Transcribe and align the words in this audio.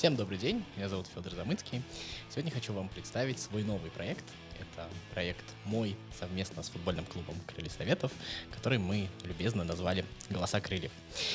Всем 0.00 0.16
добрый 0.16 0.38
день, 0.38 0.64
меня 0.76 0.88
зовут 0.88 1.08
Федор 1.14 1.34
Замыцкий. 1.34 1.82
Сегодня 2.30 2.50
хочу 2.50 2.72
вам 2.72 2.88
представить 2.88 3.38
свой 3.38 3.64
новый 3.64 3.90
проект. 3.90 4.24
Это 4.58 4.88
проект 5.12 5.44
мой 5.66 5.94
совместно 6.18 6.62
с 6.62 6.70
футбольным 6.70 7.04
клубом 7.04 7.34
Крылья 7.46 7.68
Советов, 7.68 8.10
который 8.50 8.78
мы 8.78 9.10
любезно 9.24 9.62
назвали 9.62 10.06
«Голоса 10.30 10.58
крыльев». 10.62 10.90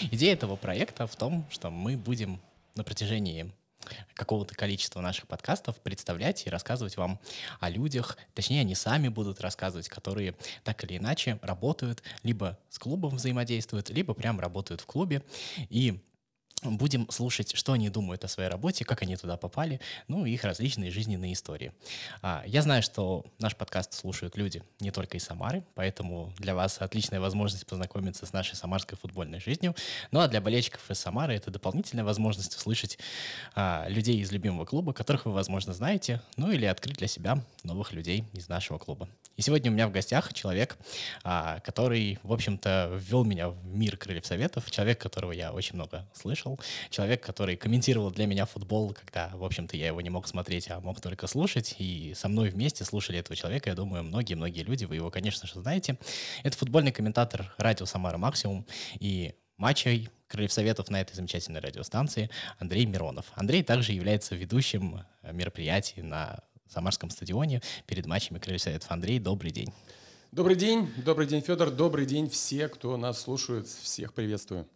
Идея 0.10 0.34
этого 0.34 0.56
проекта 0.56 1.06
в 1.06 1.16
том, 1.16 1.46
что 1.52 1.70
мы 1.70 1.96
будем 1.96 2.42
на 2.74 2.84
протяжении 2.84 3.52
какого-то 4.16 4.56
количества 4.56 5.00
наших 5.00 5.28
подкастов 5.28 5.80
представлять 5.82 6.48
и 6.48 6.50
рассказывать 6.50 6.98
вам 6.98 7.20
о 7.60 7.70
людях, 7.70 8.18
точнее, 8.34 8.62
они 8.62 8.74
сами 8.74 9.10
будут 9.10 9.42
рассказывать, 9.42 9.90
которые 9.90 10.34
так 10.64 10.84
или 10.86 10.98
иначе 10.98 11.38
работают, 11.44 12.02
либо 12.24 12.58
с 12.72 12.80
клубом 12.80 13.18
взаимодействуют, 13.18 13.92
либо 13.92 14.16
прям 14.16 14.40
работают 14.40 14.82
в 14.82 14.88
клубе. 14.88 15.22
И 15.70 16.00
Будем 16.66 17.10
слушать, 17.10 17.56
что 17.56 17.74
они 17.74 17.90
думают 17.90 18.24
о 18.24 18.28
своей 18.28 18.50
работе, 18.50 18.86
как 18.86 19.02
они 19.02 19.16
туда 19.16 19.38
попали, 19.38 19.80
ну 20.08 20.26
и 20.26 20.32
их 20.32 20.44
различные 20.44 20.92
жизненные 20.92 21.34
истории. 21.34 21.72
А, 22.22 22.44
я 22.46 22.62
знаю, 22.62 22.82
что 22.82 23.26
наш 23.40 23.56
подкаст 23.56 23.94
слушают 23.94 24.36
люди 24.36 24.64
не 24.80 24.92
только 24.92 25.18
из 25.18 25.24
Самары, 25.24 25.64
поэтому 25.76 26.34
для 26.38 26.56
вас 26.56 26.82
отличная 26.82 27.20
возможность 27.20 27.66
познакомиться 27.66 28.26
с 28.26 28.34
нашей 28.34 28.56
самарской 28.56 28.98
футбольной 28.98 29.40
жизнью. 29.40 29.76
Ну 30.12 30.20
а 30.20 30.28
для 30.28 30.42
болельщиков 30.42 30.90
из 30.90 31.00
Самары 31.00 31.36
это 31.36 31.52
дополнительная 31.52 32.04
возможность 32.04 32.56
услышать 32.56 32.98
а, 33.54 33.86
людей 33.88 34.20
из 34.20 34.32
любимого 34.32 34.66
клуба, 34.66 34.94
которых 34.94 35.26
вы, 35.26 35.32
возможно, 35.32 35.74
знаете, 35.74 36.22
ну 36.38 36.52
или 36.52 36.66
открыть 36.66 36.98
для 36.98 37.08
себя 37.08 37.44
новых 37.64 37.94
людей 37.94 38.26
из 38.34 38.50
нашего 38.50 38.78
клуба. 38.78 39.08
И 39.36 39.42
сегодня 39.42 39.70
у 39.70 39.74
меня 39.74 39.88
в 39.88 39.92
гостях 39.92 40.34
человек, 40.34 40.78
а, 41.24 41.60
который, 41.60 42.20
в 42.24 42.32
общем-то, 42.32 42.92
ввел 42.94 43.26
меня 43.26 43.50
в 43.50 43.66
мир 43.66 43.98
крыльев 43.98 44.26
советов, 44.26 44.72
человек, 44.72 45.00
которого 45.00 45.34
я 45.34 45.52
очень 45.52 45.76
много 45.76 46.10
слышал, 46.14 46.60
человек, 46.90 47.22
который 47.22 47.58
комментировал 47.58 48.12
для 48.12 48.28
меня 48.28 48.46
футбол, 48.46 48.94
когда, 48.94 49.32
в 49.34 49.44
общем-то, 49.44 49.76
я 49.76 49.88
его 49.88 50.00
не 50.00 50.10
мог 50.10 50.28
смотреть, 50.28 50.70
а 50.70 50.80
мог 50.80 51.02
только 51.02 51.28
слушать, 51.28 51.76
и 51.80 52.14
со 52.16 52.30
мной 52.30 52.50
вместе 52.50 52.86
слушали 52.86 53.20
этого 53.20 53.36
человека, 53.36 53.70
я 53.70 53.76
думаю, 53.76 54.04
многие-многие 54.04 54.64
люди, 54.64 54.86
вы 54.86 54.96
его, 54.96 55.12
конечно 55.12 55.48
же, 55.48 55.60
знаете. 55.60 55.98
Это 56.44 56.58
футбольный 56.58 56.94
комментатор 56.94 57.54
радио 57.58 57.86
«Самара 57.86 58.18
Максимум», 58.18 58.66
и 59.00 59.36
матчей 59.58 60.10
Крыльев 60.28 60.54
Советов 60.54 60.90
на 60.90 61.02
этой 61.02 61.14
замечательной 61.14 61.60
радиостанции 61.60 62.30
Андрей 62.58 62.86
Миронов. 62.86 63.26
Андрей 63.36 63.64
также 63.64 63.92
является 63.92 64.36
ведущим 64.36 65.06
мероприятий 65.24 66.02
на 66.02 66.40
Самарском 66.68 67.10
стадионе 67.10 67.62
перед 67.86 68.06
матчами 68.06 68.40
Крыльев 68.40 68.62
Советов. 68.62 68.92
Андрей, 68.92 69.20
добрый 69.20 69.52
день. 69.52 69.72
Добрый 70.32 70.56
день, 70.56 70.92
добрый 70.98 71.28
день, 71.28 71.42
Федор, 71.42 71.72
добрый 71.72 72.06
день 72.06 72.30
все, 72.30 72.68
кто 72.68 72.98
нас 72.98 73.22
слушает, 73.22 73.68
всех 73.68 74.14
приветствую. 74.14 74.68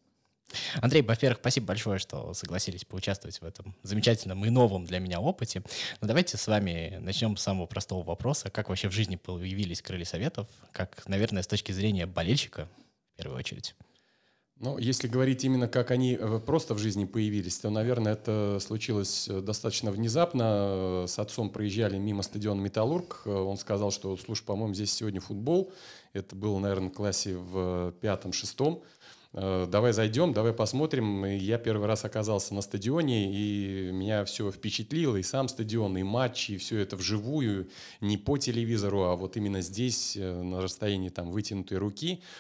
Андрей, 0.82 1.02
во-первых, 1.02 1.40
спасибо 1.40 1.67
большое, 1.67 2.00
что 2.00 2.34
согласились 2.34 2.86
поучаствовать 2.86 3.40
в 3.42 3.44
этом 3.44 3.76
замечательном 3.84 4.44
и 4.45 4.50
новом 4.50 4.86
для 4.86 5.00
меня 5.00 5.20
опыте. 5.20 5.60
Но 5.60 5.66
ну, 6.02 6.08
давайте 6.08 6.38
с 6.38 6.48
вами 6.48 6.98
начнем 7.02 7.38
с 7.38 7.44
самого 7.44 7.66
простого 7.66 8.04
вопроса. 8.04 8.50
Как 8.50 8.70
вообще 8.70 8.88
в 8.90 8.94
жизни 8.94 9.16
появились 9.16 9.82
крылья 9.82 10.06
советов? 10.06 10.48
Как, 10.72 11.08
наверное, 11.08 11.44
с 11.44 11.48
точки 11.48 11.72
зрения 11.72 12.06
болельщика, 12.06 12.67
в 13.14 13.17
первую 13.17 13.38
очередь? 13.38 13.76
Ну, 14.61 14.77
если 14.77 15.07
говорить 15.07 15.45
именно 15.45 15.69
как 15.69 15.89
они 15.89 16.17
э, 16.19 16.39
просто 16.45 16.73
в 16.73 16.79
жизни 16.79 17.05
появились, 17.05 17.57
то, 17.59 17.69
наверное, 17.69 18.13
это 18.13 18.57
случилось 18.59 19.29
э, 19.29 19.39
достаточно 19.39 19.89
внезапно. 19.89 21.05
С 21.07 21.17
отцом 21.17 21.49
проезжали 21.49 21.97
мимо 21.97 22.23
стадиона 22.23 22.59
«Металлург». 22.59 23.21
Он 23.25 23.55
сказал, 23.55 23.89
что, 23.91 24.17
слушай, 24.17 24.43
по-моему, 24.43 24.73
здесь 24.73 24.91
сегодня 24.91 25.21
футбол. 25.21 25.71
Это 26.11 26.35
было, 26.35 26.59
наверное, 26.59 26.89
в 26.89 26.93
классе 26.93 27.37
в 27.37 27.93
пятом-шестом. 28.02 28.83
Э, 29.31 29.65
давай 29.65 29.93
зайдем, 29.93 30.33
давай 30.33 30.52
посмотрим. 30.52 31.23
Я 31.23 31.58
первый 31.58 31.87
раз 31.87 32.03
оказался 32.03 32.53
на 32.53 32.59
стадионе, 32.61 33.33
и 33.33 33.92
меня 33.93 34.25
все 34.25 34.52
впечатлило, 34.52 35.15
и 35.15 35.23
сам 35.23 35.48
стадион, 35.48 35.98
и 35.98 36.03
матчи, 36.03 36.53
и 36.53 36.58
все 36.58 36.80
это 36.80 36.98
вживую, 36.98 37.69
не 38.02 38.17
по 38.17 38.37
телевизору, 38.37 39.03
а 39.03 39.15
вот 39.15 39.37
именно 39.37 39.61
здесь, 39.61 40.17
на 40.17 40.61
расстоянии 40.61 41.08
там 41.08 41.31
вытянутой 41.31 41.77
руки– 41.77 42.21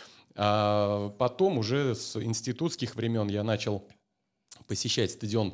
а 0.41 1.09
потом 1.19 1.57
уже 1.57 1.95
с 1.95 2.15
институтских 2.15 2.95
времен 2.95 3.27
я 3.27 3.43
начал 3.43 3.83
посещать 4.67 5.11
стадион 5.11 5.53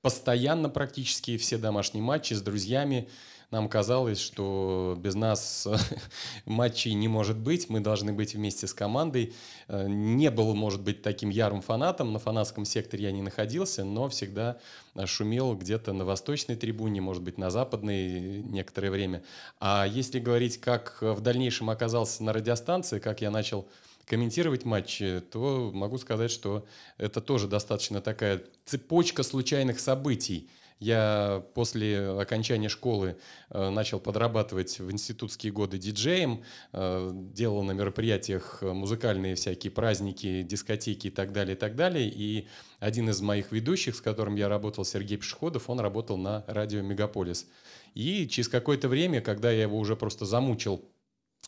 постоянно 0.00 0.70
практически, 0.70 1.36
все 1.36 1.58
домашние 1.58 2.02
матчи 2.02 2.32
с 2.32 2.40
друзьями. 2.40 3.10
Нам 3.50 3.68
казалось, 3.68 4.18
что 4.18 4.96
без 4.98 5.14
нас 5.14 5.68
матчей 6.46 6.94
не 6.94 7.08
может 7.08 7.36
быть, 7.36 7.68
мы 7.68 7.80
должны 7.80 8.14
быть 8.14 8.34
вместе 8.34 8.66
с 8.66 8.72
командой. 8.72 9.34
Э, 9.68 9.86
не 9.86 10.30
был, 10.30 10.54
может 10.54 10.80
быть, 10.80 11.02
таким 11.02 11.28
ярым 11.28 11.60
фанатом, 11.60 12.14
на 12.14 12.18
фанатском 12.18 12.64
секторе 12.64 13.04
я 13.04 13.12
не 13.12 13.20
находился, 13.20 13.84
но 13.84 14.08
всегда 14.08 14.56
шумел 15.04 15.54
где-то 15.54 15.92
на 15.92 16.06
восточной 16.06 16.56
трибуне, 16.56 17.02
может 17.02 17.22
быть, 17.22 17.36
на 17.36 17.50
западной 17.50 18.42
некоторое 18.44 18.90
время. 18.90 19.22
А 19.60 19.86
если 19.86 20.18
говорить, 20.18 20.58
как 20.58 21.02
в 21.02 21.20
дальнейшем 21.20 21.68
оказался 21.68 22.24
на 22.24 22.32
радиостанции, 22.32 22.98
как 22.98 23.20
я 23.20 23.30
начал 23.30 23.68
комментировать 24.06 24.64
матчи, 24.64 25.22
то 25.30 25.70
могу 25.72 25.98
сказать, 25.98 26.30
что 26.30 26.66
это 26.98 27.20
тоже 27.20 27.48
достаточно 27.48 28.00
такая 28.00 28.42
цепочка 28.64 29.22
случайных 29.22 29.80
событий. 29.80 30.48
Я 30.82 31.44
после 31.54 32.08
окончания 32.08 32.68
школы 32.68 33.16
э, 33.50 33.70
начал 33.70 34.00
подрабатывать 34.00 34.80
в 34.80 34.90
институтские 34.90 35.52
годы 35.52 35.78
диджеем, 35.78 36.42
э, 36.72 37.10
делал 37.14 37.62
на 37.62 37.70
мероприятиях 37.70 38.62
музыкальные 38.62 39.36
всякие 39.36 39.70
праздники, 39.70 40.42
дискотеки 40.42 41.06
и 41.06 41.10
так 41.10 41.32
далее, 41.32 41.54
и 41.54 41.58
так 41.58 41.76
далее. 41.76 42.08
И 42.08 42.48
один 42.80 43.08
из 43.10 43.20
моих 43.20 43.52
ведущих, 43.52 43.94
с 43.94 44.00
которым 44.00 44.34
я 44.34 44.48
работал, 44.48 44.84
Сергей 44.84 45.18
Пешеходов, 45.18 45.70
он 45.70 45.78
работал 45.78 46.16
на 46.16 46.44
радио 46.48 46.82
«Мегаполис». 46.82 47.46
И 47.94 48.26
через 48.26 48.48
какое-то 48.48 48.88
время, 48.88 49.20
когда 49.20 49.52
я 49.52 49.62
его 49.62 49.78
уже 49.78 49.94
просто 49.94 50.24
замучил 50.24 50.84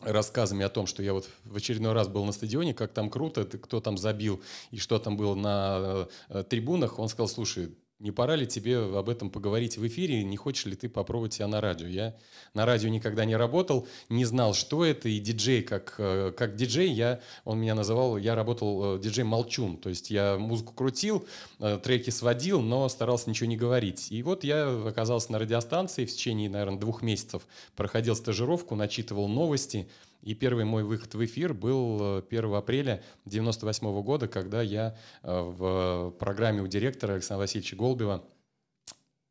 рассказами 0.01 0.65
о 0.65 0.69
том, 0.69 0.87
что 0.87 1.01
я 1.01 1.13
вот 1.13 1.29
в 1.45 1.55
очередной 1.55 1.93
раз 1.93 2.07
был 2.07 2.25
на 2.25 2.31
стадионе, 2.31 2.73
как 2.73 2.91
там 2.91 3.09
круто, 3.09 3.45
кто 3.45 3.79
там 3.79 3.97
забил 3.97 4.41
и 4.71 4.77
что 4.77 4.99
там 4.99 5.15
было 5.15 5.35
на 5.35 6.07
э, 6.29 6.43
трибунах, 6.43 6.99
он 6.99 7.07
сказал, 7.07 7.29
слушай, 7.29 7.73
не 7.99 8.11
пора 8.11 8.35
ли 8.35 8.45
тебе 8.45 8.77
об 8.77 9.09
этом 9.09 9.29
поговорить 9.29 9.77
в 9.77 9.87
эфире, 9.87 10.23
не 10.23 10.35
хочешь 10.35 10.65
ли 10.65 10.75
ты 10.75 10.89
попробовать 10.89 11.33
себя 11.33 11.47
на 11.47 11.61
радио? 11.61 11.87
Я 11.87 12.15
на 12.53 12.65
радио 12.65 12.89
никогда 12.89 13.23
не 13.23 13.37
работал, 13.37 13.87
не 14.09 14.25
знал, 14.25 14.53
что 14.53 14.83
это, 14.83 15.07
и 15.07 15.19
диджей, 15.19 15.61
как, 15.63 15.95
э, 15.97 16.33
как 16.35 16.55
диджей, 16.55 16.91
я, 16.91 17.21
он 17.45 17.59
меня 17.59 17.73
называл, 17.73 18.17
я 18.17 18.35
работал 18.35 18.97
э, 18.97 18.99
диджей-молчун, 18.99 19.77
то 19.77 19.87
есть 19.87 20.11
я 20.11 20.37
музыку 20.37 20.73
крутил, 20.73 21.25
э, 21.59 21.79
треки 21.81 22.09
сводил, 22.09 22.61
но 22.61 22.89
старался 22.89 23.29
ничего 23.29 23.47
не 23.47 23.57
говорить. 23.57 24.11
И 24.11 24.21
вот 24.23 24.43
я 24.43 24.67
оказался 24.85 25.31
на 25.31 25.39
радиостанции 25.39 26.05
в 26.05 26.11
течение, 26.11 26.49
наверное, 26.49 26.79
двух 26.79 27.01
месяцев, 27.01 27.47
проходил 27.77 28.15
стажировку, 28.15 28.75
начитывал 28.75 29.29
новости, 29.29 29.87
и 30.25 30.33
первый 30.33 30.65
мой 30.65 30.83
выход 30.83 31.13
в 31.13 31.23
эфир 31.23 31.53
был 31.53 32.17
1 32.17 32.25
э, 32.29 32.57
апреля 32.57 33.03
1998 33.25 34.01
года, 34.01 34.27
когда 34.27 34.61
я 34.61 34.97
э, 35.23 35.41
в 35.41 36.11
программе 36.19 36.61
у 36.61 36.67
директора 36.67 37.13
Александра 37.13 37.43
Васильевича 37.43 37.75
Голубева 37.75 38.25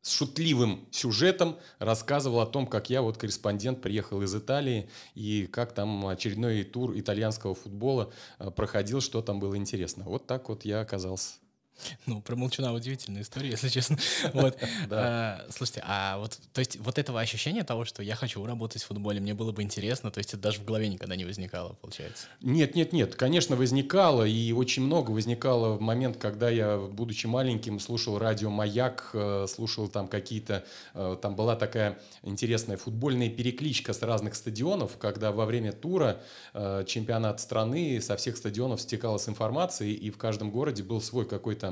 с 0.01 0.11
шутливым 0.11 0.87
сюжетом 0.91 1.57
рассказывал 1.79 2.39
о 2.39 2.45
том, 2.45 2.65
как 2.65 2.89
я 2.89 3.01
вот 3.01 3.17
корреспондент 3.17 3.81
приехал 3.81 4.21
из 4.21 4.33
Италии 4.33 4.89
и 5.15 5.47
как 5.47 5.73
там 5.73 6.07
очередной 6.07 6.63
тур 6.63 6.97
итальянского 6.97 7.55
футбола 7.55 8.13
э, 8.39 8.49
проходил, 8.49 9.01
что 9.01 9.21
там 9.21 9.39
было 9.39 9.57
интересно. 9.57 10.05
Вот 10.05 10.27
так 10.27 10.47
вот 10.47 10.63
я 10.63 10.79
оказался 10.79 11.33
ну, 12.05 12.21
про 12.21 12.35
Молчуна 12.35 12.73
удивительная 12.73 13.21
история, 13.21 13.49
если 13.49 13.69
честно. 13.69 13.97
Вот. 14.33 14.57
А, 14.89 15.45
слушайте, 15.49 15.83
а 15.85 16.17
вот, 16.17 16.37
то 16.53 16.59
есть, 16.59 16.77
вот 16.77 16.97
этого 16.97 17.19
ощущения 17.19 17.63
того, 17.63 17.85
что 17.85 18.01
я 18.01 18.15
хочу 18.15 18.45
работать 18.45 18.83
в 18.83 18.87
футболе, 18.87 19.19
мне 19.19 19.33
было 19.33 19.51
бы 19.51 19.61
интересно, 19.61 20.11
то 20.11 20.19
есть, 20.19 20.33
это 20.33 20.43
даже 20.43 20.59
в 20.59 20.65
голове 20.65 20.87
никогда 20.87 21.15
не 21.15 21.25
возникало, 21.25 21.73
получается? 21.81 22.27
Нет, 22.41 22.75
нет, 22.75 22.93
нет, 22.93 23.15
конечно, 23.15 23.55
возникало, 23.55 24.23
и 24.23 24.51
очень 24.51 24.83
много 24.83 25.11
возникало 25.11 25.75
в 25.75 25.81
момент, 25.81 26.17
когда 26.17 26.49
я, 26.49 26.77
будучи 26.77 27.25
маленьким, 27.27 27.79
слушал 27.79 28.17
радио 28.19 28.49
«Маяк», 28.49 29.09
э, 29.13 29.47
слушал 29.49 29.87
там 29.87 30.07
какие-то, 30.07 30.65
э, 30.93 31.17
там 31.21 31.35
была 31.35 31.55
такая 31.55 31.99
интересная 32.23 32.77
футбольная 32.77 33.29
перекличка 33.29 33.93
с 33.93 34.01
разных 34.01 34.35
стадионов, 34.35 34.97
когда 34.97 35.31
во 35.31 35.45
время 35.45 35.71
тура 35.71 36.21
э, 36.53 36.83
чемпионат 36.87 37.39
страны 37.39 38.01
со 38.01 38.15
всех 38.17 38.37
стадионов 38.37 38.81
стекалась 38.81 39.27
информация, 39.27 39.89
и 39.89 40.09
в 40.09 40.17
каждом 40.17 40.51
городе 40.51 40.83
был 40.83 41.01
свой 41.01 41.25
какой-то 41.25 41.64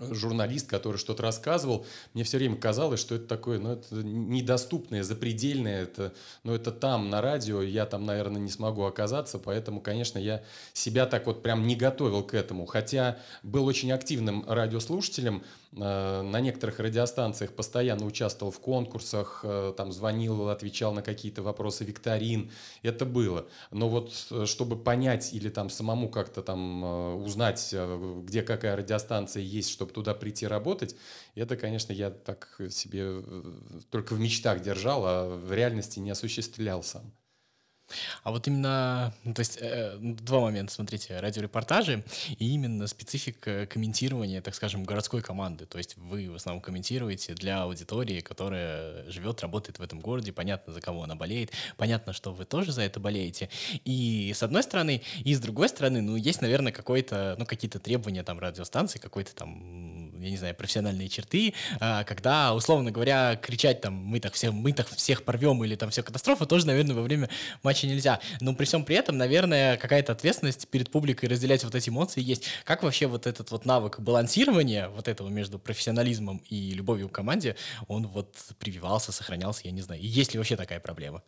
журналист, 0.00 0.68
который 0.68 0.96
что-то 0.96 1.22
рассказывал, 1.22 1.86
мне 2.14 2.24
все 2.24 2.38
время 2.38 2.56
казалось, 2.56 3.00
что 3.00 3.14
это 3.14 3.26
такое, 3.26 3.58
ну, 3.58 3.72
это 3.72 3.94
недоступное, 3.96 5.02
запредельное, 5.02 5.82
это, 5.82 6.12
ну, 6.44 6.54
это 6.54 6.72
там, 6.72 7.10
на 7.10 7.20
радио, 7.20 7.62
я 7.62 7.86
там, 7.86 8.06
наверное, 8.06 8.40
не 8.40 8.50
смогу 8.50 8.84
оказаться, 8.84 9.38
поэтому, 9.38 9.80
конечно, 9.80 10.18
я 10.18 10.42
себя 10.72 11.06
так 11.06 11.26
вот 11.26 11.42
прям 11.42 11.66
не 11.66 11.76
готовил 11.76 12.22
к 12.22 12.34
этому, 12.34 12.66
хотя 12.66 13.18
был 13.42 13.66
очень 13.66 13.92
активным 13.92 14.44
радиослушателем, 14.48 15.42
на 15.72 16.40
некоторых 16.40 16.78
радиостанциях 16.80 17.52
постоянно 17.52 18.04
участвовал 18.04 18.52
в 18.52 18.60
конкурсах, 18.60 19.40
э, 19.42 19.72
там 19.76 19.90
звонил, 19.90 20.48
отвечал 20.50 20.92
на 20.92 21.02
какие-то 21.02 21.42
вопросы 21.42 21.84
викторин. 21.84 22.50
Это 22.82 23.06
было. 23.06 23.46
Но 23.70 23.88
вот 23.88 24.12
чтобы 24.44 24.76
понять 24.76 25.32
или 25.32 25.48
там 25.48 25.70
самому 25.70 26.08
как-то 26.10 26.42
там 26.42 27.22
узнать, 27.22 27.74
где 28.22 28.42
какая 28.42 28.76
радиостанция 28.76 29.42
есть, 29.42 29.70
чтобы 29.70 29.92
туда 29.92 30.14
прийти 30.14 30.46
работать, 30.46 30.94
это, 31.34 31.56
конечно, 31.56 31.92
я 31.92 32.10
так 32.10 32.60
себе 32.70 33.22
только 33.90 34.14
в 34.14 34.20
мечтах 34.20 34.60
держал, 34.60 35.02
а 35.06 35.36
в 35.36 35.52
реальности 35.52 35.98
не 35.98 36.10
осуществлял 36.10 36.82
сам. 36.82 37.12
А 38.22 38.30
вот 38.30 38.46
именно, 38.46 39.14
ну, 39.24 39.34
то 39.34 39.40
есть 39.40 39.58
э, 39.60 39.96
два 40.00 40.40
момента, 40.40 40.72
смотрите, 40.72 41.18
радиорепортажи 41.20 42.04
и 42.38 42.54
именно 42.54 42.86
специфика 42.86 43.66
комментирования, 43.66 44.40
так 44.40 44.54
скажем, 44.54 44.84
городской 44.84 45.22
команды. 45.22 45.66
То 45.66 45.78
есть 45.78 45.96
вы 45.96 46.30
в 46.30 46.34
основном 46.36 46.60
комментируете 46.62 47.34
для 47.34 47.62
аудитории, 47.62 48.20
которая 48.20 49.10
живет, 49.10 49.40
работает 49.40 49.78
в 49.78 49.82
этом 49.82 50.00
городе, 50.00 50.32
понятно, 50.32 50.72
за 50.72 50.80
кого 50.80 51.04
она 51.04 51.14
болеет, 51.14 51.52
понятно, 51.76 52.12
что 52.12 52.32
вы 52.32 52.44
тоже 52.44 52.72
за 52.72 52.82
это 52.82 53.00
болеете. 53.00 53.48
И 53.84 54.32
с 54.34 54.42
одной 54.42 54.62
стороны, 54.62 55.02
и 55.24 55.34
с 55.34 55.40
другой 55.40 55.68
стороны, 55.68 56.02
ну, 56.02 56.16
есть, 56.16 56.40
наверное, 56.40 56.72
какой-то, 56.72 57.36
ну, 57.38 57.46
какие-то 57.46 57.78
требования 57.78 58.22
там 58.22 58.38
радиостанции, 58.38 58.98
какой-то 58.98 59.34
там, 59.34 59.91
я 60.22 60.30
не 60.30 60.36
знаю, 60.36 60.54
профессиональные 60.54 61.08
черты, 61.08 61.54
э, 61.80 62.04
когда, 62.04 62.54
условно 62.54 62.90
говоря, 62.90 63.36
кричать 63.36 63.80
там, 63.80 63.94
мы 63.94 64.20
так 64.20 64.34
всех, 64.34 64.52
мы 64.52 64.72
так 64.72 64.88
всех 64.88 65.24
порвем 65.24 65.62
или 65.64 65.74
там 65.74 65.90
все 65.90 66.02
катастрофа, 66.02 66.46
тоже, 66.46 66.66
наверное, 66.66 66.94
во 66.94 67.02
время 67.02 67.28
матча 67.62 67.86
нельзя. 67.86 68.20
Но 68.40 68.54
при 68.54 68.64
всем 68.64 68.84
при 68.84 68.96
этом, 68.96 69.16
наверное, 69.18 69.76
какая-то 69.76 70.12
ответственность 70.12 70.68
перед 70.68 70.90
публикой 70.90 71.28
разделять 71.28 71.64
вот 71.64 71.74
эти 71.74 71.90
эмоции 71.90 72.22
есть. 72.22 72.44
Как 72.64 72.82
вообще 72.82 73.06
вот 73.06 73.26
этот 73.26 73.50
вот 73.50 73.64
навык 73.64 74.00
балансирования 74.00 74.88
вот 74.88 75.08
этого 75.08 75.28
между 75.28 75.58
профессионализмом 75.58 76.42
и 76.48 76.72
любовью 76.72 77.08
к 77.08 77.12
команде, 77.12 77.56
он 77.88 78.06
вот 78.06 78.36
прививался, 78.58 79.12
сохранялся, 79.12 79.62
я 79.64 79.72
не 79.72 79.82
знаю. 79.82 80.00
Есть 80.02 80.32
ли 80.32 80.38
вообще 80.38 80.56
такая 80.56 80.80
проблема? 80.80 81.22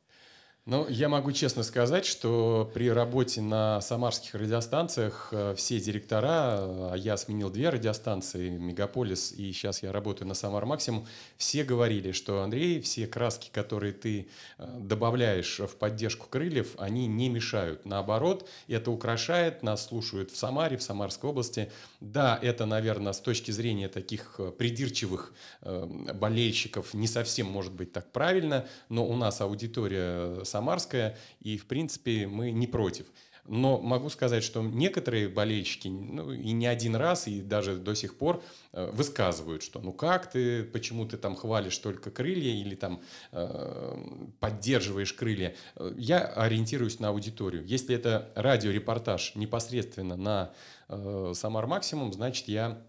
Ну, 0.67 0.87
я 0.89 1.11
могу 1.11 1.31
честно 1.33 1.63
сказать, 1.63 2.07
что 2.07 2.71
при 2.73 2.91
работе 2.91 3.43
на 3.43 3.83
самарских 3.83 4.35
радиостанциях 4.35 5.29
э, 5.31 5.55
все 5.59 5.79
директора, 5.79 6.91
а 6.91 6.95
я 6.97 7.19
сменил 7.19 7.51
две 7.51 7.69
радиостанции, 7.69 8.49
Мегаполис, 8.49 9.31
и 9.33 9.53
сейчас 9.53 9.83
я 9.83 9.93
работаю 9.93 10.27
на 10.27 10.33
Самар 10.33 10.65
Максимум, 10.65 11.07
все 11.37 11.65
говорили, 11.65 12.13
что, 12.13 12.41
Андрей, 12.41 12.81
все 12.81 13.07
краски, 13.07 13.51
которые 13.53 13.93
ты 13.93 14.27
э, 14.57 14.79
добавляешь 14.81 15.61
в 15.61 15.77
поддержку 15.77 16.29
крыльев, 16.31 16.77
они 16.79 17.09
не 17.09 17.29
мешают. 17.29 17.85
Наоборот, 17.85 18.49
это 18.67 18.91
украшает, 18.91 19.63
нас 19.63 19.85
слушают 19.85 20.31
в 20.31 20.37
Самаре, 20.39 20.79
в 20.79 20.83
Самарской 20.83 21.29
области. 21.29 21.71
Да, 22.01 22.39
это, 22.41 22.65
наверное, 22.65 23.13
с 23.13 23.21
точки 23.21 23.51
зрения 23.51 23.89
таких 23.89 24.37
э, 24.39 24.51
придирчивых 24.51 25.35
болельщиков 25.61 26.95
не 26.95 27.07
совсем 27.07 27.47
может 27.47 27.73
быть 27.73 27.93
так 27.93 28.11
правильно, 28.13 28.67
но 28.89 29.07
у 29.07 29.15
нас 29.15 29.41
аудитория 29.41 30.45
Самарская, 30.55 31.17
и, 31.41 31.59
в 31.59 31.67
принципе, 31.67 32.29
мы 32.29 32.53
не 32.53 32.69
против. 32.69 33.07
Но 33.47 33.79
могу 33.79 34.09
сказать, 34.09 34.43
что 34.43 34.63
некоторые 34.63 35.29
болельщики, 35.29 35.89
ну, 35.89 36.33
и 36.33 36.53
не 36.53 36.67
один 36.67 36.97
раз, 36.97 37.27
и 37.29 37.43
даже 37.43 37.77
до 37.77 37.95
сих 37.95 38.17
пор 38.17 38.43
э, 38.73 38.91
высказывают, 38.93 39.63
что 39.63 39.81
ну 39.81 39.93
как 39.93 40.31
ты, 40.31 40.65
почему 40.65 41.07
ты 41.07 41.19
там 41.19 41.35
хвалишь 41.35 41.77
только 41.79 42.11
крылья 42.11 42.53
или 42.53 42.75
там 42.75 43.03
э, 43.33 43.97
поддерживаешь 44.41 45.13
крылья. 45.13 45.55
Я 45.97 46.21
ориентируюсь 46.25 47.01
на 47.01 47.09
аудиторию. 47.09 47.67
Если 47.67 47.95
это 47.95 48.33
радиорепортаж 48.35 49.35
непосредственно 49.35 50.17
на 50.17 50.55
э, 50.89 51.33
Самар 51.35 51.67
Максимум, 51.67 52.15
значит 52.15 52.49
я 52.49 52.83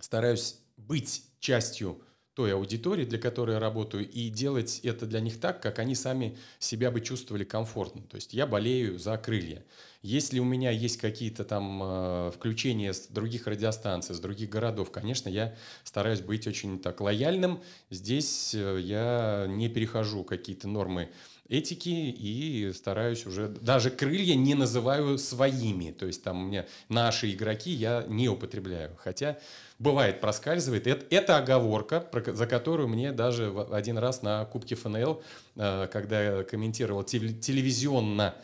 стараюсь 0.00 0.58
быть 0.76 1.22
частью 1.40 2.02
той 2.34 2.52
аудитории, 2.52 3.04
для 3.04 3.18
которой 3.18 3.52
я 3.52 3.60
работаю, 3.60 4.08
и 4.08 4.28
делать 4.28 4.80
это 4.82 5.06
для 5.06 5.20
них 5.20 5.38
так, 5.40 5.62
как 5.62 5.78
они 5.78 5.94
сами 5.94 6.36
себя 6.58 6.90
бы 6.90 7.00
чувствовали 7.00 7.44
комфортно. 7.44 8.02
То 8.02 8.16
есть 8.16 8.34
я 8.34 8.46
болею 8.46 8.98
за 8.98 9.16
крылья. 9.16 9.64
Если 10.02 10.38
у 10.38 10.44
меня 10.44 10.70
есть 10.70 10.98
какие-то 10.98 11.44
там 11.44 11.80
э, 11.82 12.30
включения 12.34 12.92
с 12.92 13.06
других 13.06 13.46
радиостанций, 13.46 14.14
с 14.14 14.20
других 14.20 14.50
городов, 14.50 14.90
конечно, 14.90 15.28
я 15.28 15.54
стараюсь 15.84 16.20
быть 16.20 16.46
очень 16.46 16.78
так 16.78 17.00
лояльным. 17.00 17.62
Здесь 17.88 18.54
э, 18.54 18.80
я 18.82 19.46
не 19.48 19.68
перехожу 19.68 20.24
какие-то 20.24 20.68
нормы 20.68 21.10
этики 21.48 21.88
и 21.88 22.72
стараюсь 22.72 23.26
уже... 23.26 23.48
Даже 23.48 23.90
крылья 23.90 24.34
не 24.34 24.54
называю 24.54 25.18
своими. 25.18 25.90
То 25.90 26.06
есть 26.06 26.22
там 26.22 26.42
у 26.42 26.46
меня 26.46 26.66
наши 26.88 27.30
игроки 27.32 27.70
я 27.70 28.04
не 28.08 28.28
употребляю. 28.28 28.96
Хотя 28.98 29.38
бывает 29.78 30.20
проскальзывает. 30.20 30.86
Это, 30.86 31.04
это 31.10 31.36
оговорка, 31.36 32.06
за 32.26 32.46
которую 32.46 32.88
мне 32.88 33.12
даже 33.12 33.52
один 33.70 33.98
раз 33.98 34.22
на 34.22 34.44
Кубке 34.46 34.74
ФНЛ, 34.74 35.22
э, 35.56 35.88
когда 35.92 36.22
я 36.22 36.42
комментировал 36.44 37.04
телевизионно 37.04 38.34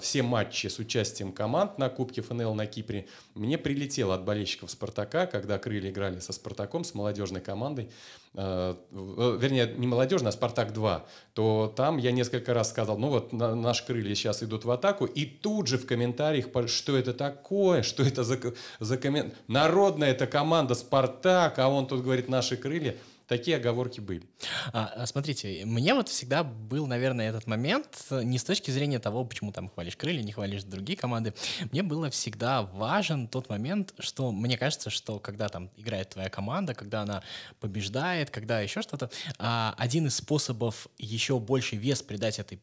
все 0.00 0.22
матчи 0.22 0.66
с 0.66 0.78
участием 0.78 1.32
команд 1.32 1.78
на 1.78 1.88
Кубке 1.88 2.22
ФНЛ 2.22 2.54
на 2.54 2.66
Кипре, 2.66 3.06
мне 3.34 3.58
прилетело 3.58 4.14
от 4.14 4.24
болельщиков 4.24 4.70
«Спартака», 4.70 5.26
когда 5.26 5.58
«Крылья» 5.58 5.90
играли 5.90 6.18
со 6.18 6.32
«Спартаком», 6.32 6.84
с 6.84 6.94
молодежной 6.94 7.40
командой, 7.40 7.90
э, 8.34 8.74
вернее, 8.90 9.74
не 9.76 9.86
молодежная, 9.86 10.30
а 10.30 10.32
«Спартак-2», 10.32 11.02
то 11.34 11.72
там 11.74 11.96
я 11.96 12.12
несколько 12.12 12.52
раз 12.52 12.70
сказал, 12.70 12.98
ну 12.98 13.08
вот 13.08 13.32
наши 13.32 13.86
«Крылья» 13.86 14.14
сейчас 14.14 14.42
идут 14.42 14.64
в 14.64 14.70
атаку, 14.70 15.06
и 15.06 15.24
тут 15.24 15.66
же 15.66 15.78
в 15.78 15.86
комментариях, 15.86 16.46
что 16.66 16.96
это 16.96 17.14
такое, 17.14 17.82
что 17.82 18.02
это 18.02 18.24
за, 18.24 18.38
за 18.80 18.96
коммент... 18.98 19.34
Народная 19.48 20.10
это 20.10 20.26
команда 20.26 20.74
«Спартак», 20.74 21.58
а 21.58 21.68
он 21.68 21.86
тут 21.86 22.02
говорит 22.02 22.28
«наши 22.28 22.56
крылья». 22.56 22.96
Такие 23.30 23.58
оговорки 23.58 24.00
были. 24.00 24.24
А, 24.72 25.06
смотрите, 25.06 25.64
мне 25.64 25.94
вот 25.94 26.08
всегда 26.08 26.42
был, 26.42 26.88
наверное, 26.88 27.28
этот 27.28 27.46
момент 27.46 28.08
не 28.10 28.38
с 28.38 28.42
точки 28.42 28.72
зрения 28.72 28.98
того, 28.98 29.24
почему 29.24 29.52
там 29.52 29.68
хвалишь 29.68 29.96
крылья, 29.96 30.20
не 30.20 30.32
хвалишь 30.32 30.64
другие 30.64 30.98
команды. 30.98 31.32
Мне 31.70 31.84
было 31.84 32.10
всегда 32.10 32.62
важен 32.62 33.28
тот 33.28 33.48
момент, 33.48 33.94
что 34.00 34.32
мне 34.32 34.58
кажется, 34.58 34.90
что 34.90 35.20
когда 35.20 35.48
там 35.48 35.70
играет 35.76 36.08
твоя 36.08 36.28
команда, 36.28 36.74
когда 36.74 37.02
она 37.02 37.22
побеждает, 37.60 38.30
когда 38.30 38.62
еще 38.62 38.82
что-то, 38.82 39.12
а, 39.38 39.76
один 39.78 40.08
из 40.08 40.16
способов 40.16 40.88
еще 40.98 41.38
больше 41.38 41.76
вес 41.76 42.02
придать 42.02 42.40
этой 42.40 42.60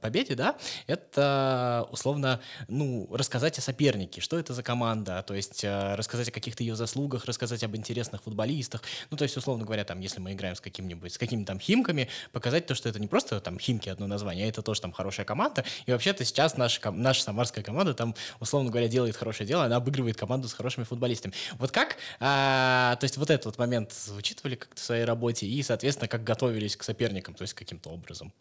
победе, 0.00 0.34
да, 0.34 0.56
это 0.86 1.86
условно, 1.90 2.40
ну, 2.68 3.08
рассказать 3.12 3.58
о 3.58 3.62
сопернике, 3.62 4.20
что 4.20 4.38
это 4.38 4.54
за 4.54 4.62
команда, 4.62 5.22
то 5.26 5.34
есть 5.34 5.64
э, 5.64 5.94
рассказать 5.94 6.28
о 6.28 6.32
каких-то 6.32 6.62
ее 6.62 6.76
заслугах, 6.76 7.24
рассказать 7.24 7.62
об 7.64 7.76
интересных 7.76 8.22
футболистах, 8.22 8.82
ну, 9.10 9.16
то 9.16 9.24
есть, 9.24 9.36
условно 9.36 9.64
говоря, 9.64 9.84
там, 9.84 10.00
если 10.00 10.20
мы 10.20 10.32
играем 10.32 10.56
с 10.56 10.60
каким-нибудь, 10.60 11.14
с 11.14 11.18
какими-то 11.18 11.48
там 11.48 11.60
химками, 11.60 12.08
показать 12.32 12.66
то, 12.66 12.74
что 12.74 12.88
это 12.88 12.98
не 12.98 13.06
просто 13.06 13.40
там 13.40 13.58
химки 13.58 13.88
одно 13.88 14.06
название, 14.06 14.46
а 14.46 14.48
это 14.48 14.62
тоже 14.62 14.80
там 14.80 14.92
хорошая 14.92 15.26
команда, 15.26 15.64
и 15.86 15.92
вообще-то 15.92 16.24
сейчас 16.24 16.56
наша, 16.56 16.90
наша 16.90 17.22
самарская 17.22 17.64
команда 17.64 17.94
там, 17.94 18.14
условно 18.40 18.70
говоря, 18.70 18.88
делает 18.88 19.16
хорошее 19.16 19.46
дело, 19.46 19.64
она 19.64 19.76
обыгрывает 19.76 20.16
команду 20.16 20.48
с 20.48 20.52
хорошими 20.52 20.84
футболистами. 20.84 21.34
Вот 21.54 21.70
как, 21.70 21.96
а, 22.20 22.96
то 22.96 23.04
есть 23.04 23.16
вот 23.16 23.30
этот 23.30 23.46
вот 23.46 23.58
момент 23.58 23.92
учитывали 24.16 24.56
как-то 24.56 24.80
в 24.80 24.84
своей 24.84 25.04
работе 25.04 25.46
и, 25.46 25.62
соответственно, 25.62 26.08
как 26.08 26.24
готовились 26.24 26.76
к 26.76 26.82
соперникам, 26.82 27.34
то 27.34 27.42
есть 27.42 27.54
каким-то 27.54 27.90
образом? 27.90 28.32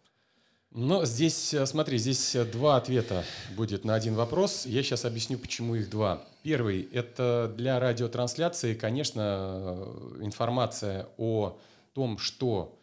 Но 0.74 1.04
здесь, 1.04 1.54
э, 1.54 1.66
смотри, 1.66 1.98
здесь 1.98 2.34
э, 2.34 2.46
два 2.46 2.78
ответа 2.78 3.26
будет 3.58 3.84
на 3.84 3.94
один 3.94 4.16
вопрос. 4.16 4.66
Я 4.66 4.84
сейчас 4.84 5.04
объясню, 5.04 5.38
почему 5.38 5.76
их 5.76 5.90
два. 5.90 6.26
Первый– 6.44 6.82
это 6.94 7.54
для 7.58 7.78
радиотрансляции, 7.78 8.74
конечно, 8.74 9.22
э, 9.22 10.24
информация 10.24 11.10
о 11.18 11.60
том, 11.94 12.18
что 12.18 12.78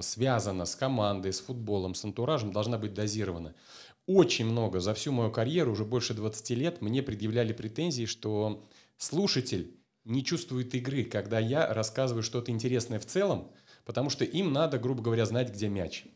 связано 0.00 0.64
с 0.64 0.74
командой, 0.74 1.32
с 1.32 1.38
футболом, 1.38 1.94
с 1.94 2.04
антуражем, 2.04 2.50
должна 2.50 2.78
быть 2.78 2.94
дозирована. 2.94 3.54
Очень 4.06 4.46
много, 4.46 4.80
за 4.80 4.92
всю 4.92 5.12
мою 5.12 5.30
карьеру, 5.30 5.70
уже 5.70 5.84
больше 5.84 6.14
20 6.14 6.50
лет, 6.50 6.82
мне 6.82 7.00
предъявляли 7.00 7.52
претензии, 7.52 8.06
что 8.06 8.66
слушатель 8.96 9.78
не 10.04 10.24
чувствует 10.24 10.74
игры, 10.74 11.04
когда 11.04 11.38
я 11.38 11.72
рассказываю 11.72 12.24
что-то 12.24 12.50
интересное 12.50 12.98
в 12.98 13.06
целом, 13.06 13.52
потому 13.84 14.10
что 14.10 14.24
им 14.24 14.52
надо, 14.52 14.80
грубо 14.80 15.00
говоря, 15.00 15.24
знать, 15.26 15.52
где 15.52 15.68
мяч 15.68 16.06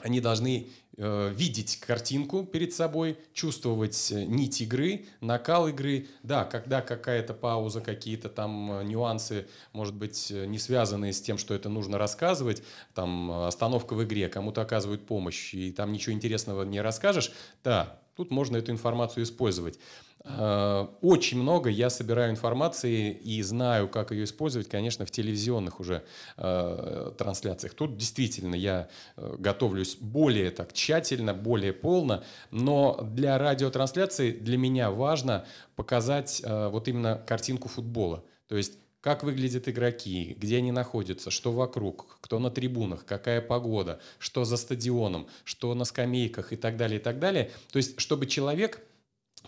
они 0.00 0.20
должны 0.20 0.68
э, 0.96 1.32
видеть 1.34 1.78
картинку 1.78 2.44
перед 2.44 2.72
собой, 2.72 3.16
чувствовать 3.32 4.10
э, 4.10 4.24
нить 4.24 4.60
игры, 4.60 5.06
накал 5.20 5.68
игры. 5.68 6.08
Да, 6.22 6.44
когда 6.44 6.82
какая-то 6.82 7.32
пауза, 7.32 7.80
какие-то 7.80 8.28
там 8.28 8.72
э, 8.72 8.84
нюансы, 8.84 9.46
может 9.72 9.94
быть, 9.94 10.30
э, 10.30 10.46
не 10.46 10.58
связанные 10.58 11.12
с 11.12 11.20
тем, 11.20 11.38
что 11.38 11.54
это 11.54 11.68
нужно 11.68 11.96
рассказывать, 11.96 12.62
там 12.94 13.30
остановка 13.30 13.94
в 13.94 14.02
игре, 14.04 14.28
кому-то 14.28 14.62
оказывают 14.62 15.06
помощь, 15.06 15.54
и 15.54 15.70
там 15.72 15.92
ничего 15.92 16.14
интересного 16.14 16.64
не 16.64 16.80
расскажешь, 16.80 17.32
да, 17.62 18.00
тут 18.16 18.30
можно 18.30 18.56
эту 18.56 18.72
информацию 18.72 19.22
использовать. 19.22 19.78
Э, 20.24 20.86
очень 21.02 21.40
много 21.40 21.68
я 21.68 21.90
собираю 21.90 22.30
информации 22.30 23.12
и 23.12 23.42
знаю, 23.42 23.88
как 23.88 24.10
ее 24.10 24.24
использовать, 24.24 24.68
конечно, 24.68 25.04
в 25.04 25.10
телевизионных 25.10 25.80
уже 25.80 26.02
э, 26.36 27.12
трансляциях. 27.18 27.74
Тут 27.74 27.96
действительно 27.96 28.54
я 28.54 28.88
э, 29.16 29.36
готовлюсь 29.38 29.96
более 29.96 30.50
так 30.50 30.72
тщательно, 30.72 31.34
более 31.34 31.72
полно, 31.72 32.24
но 32.50 32.98
для 33.02 33.36
радиотрансляции 33.38 34.32
для 34.32 34.56
меня 34.56 34.90
важно 34.90 35.44
показать 35.76 36.40
э, 36.42 36.68
вот 36.68 36.88
именно 36.88 37.22
картинку 37.26 37.68
футбола. 37.68 38.24
То 38.48 38.56
есть 38.56 38.78
как 39.04 39.22
выглядят 39.22 39.68
игроки, 39.68 40.34
где 40.40 40.56
они 40.56 40.72
находятся, 40.72 41.30
что 41.30 41.52
вокруг, 41.52 42.16
кто 42.22 42.38
на 42.38 42.50
трибунах, 42.50 43.04
какая 43.04 43.42
погода, 43.42 44.00
что 44.18 44.46
за 44.46 44.56
стадионом, 44.56 45.26
что 45.44 45.74
на 45.74 45.84
скамейках 45.84 46.54
и 46.54 46.56
так 46.56 46.78
далее, 46.78 46.98
и 46.98 47.02
так 47.02 47.18
далее. 47.18 47.50
То 47.70 47.76
есть, 47.76 48.00
чтобы 48.00 48.24
человек 48.24 48.80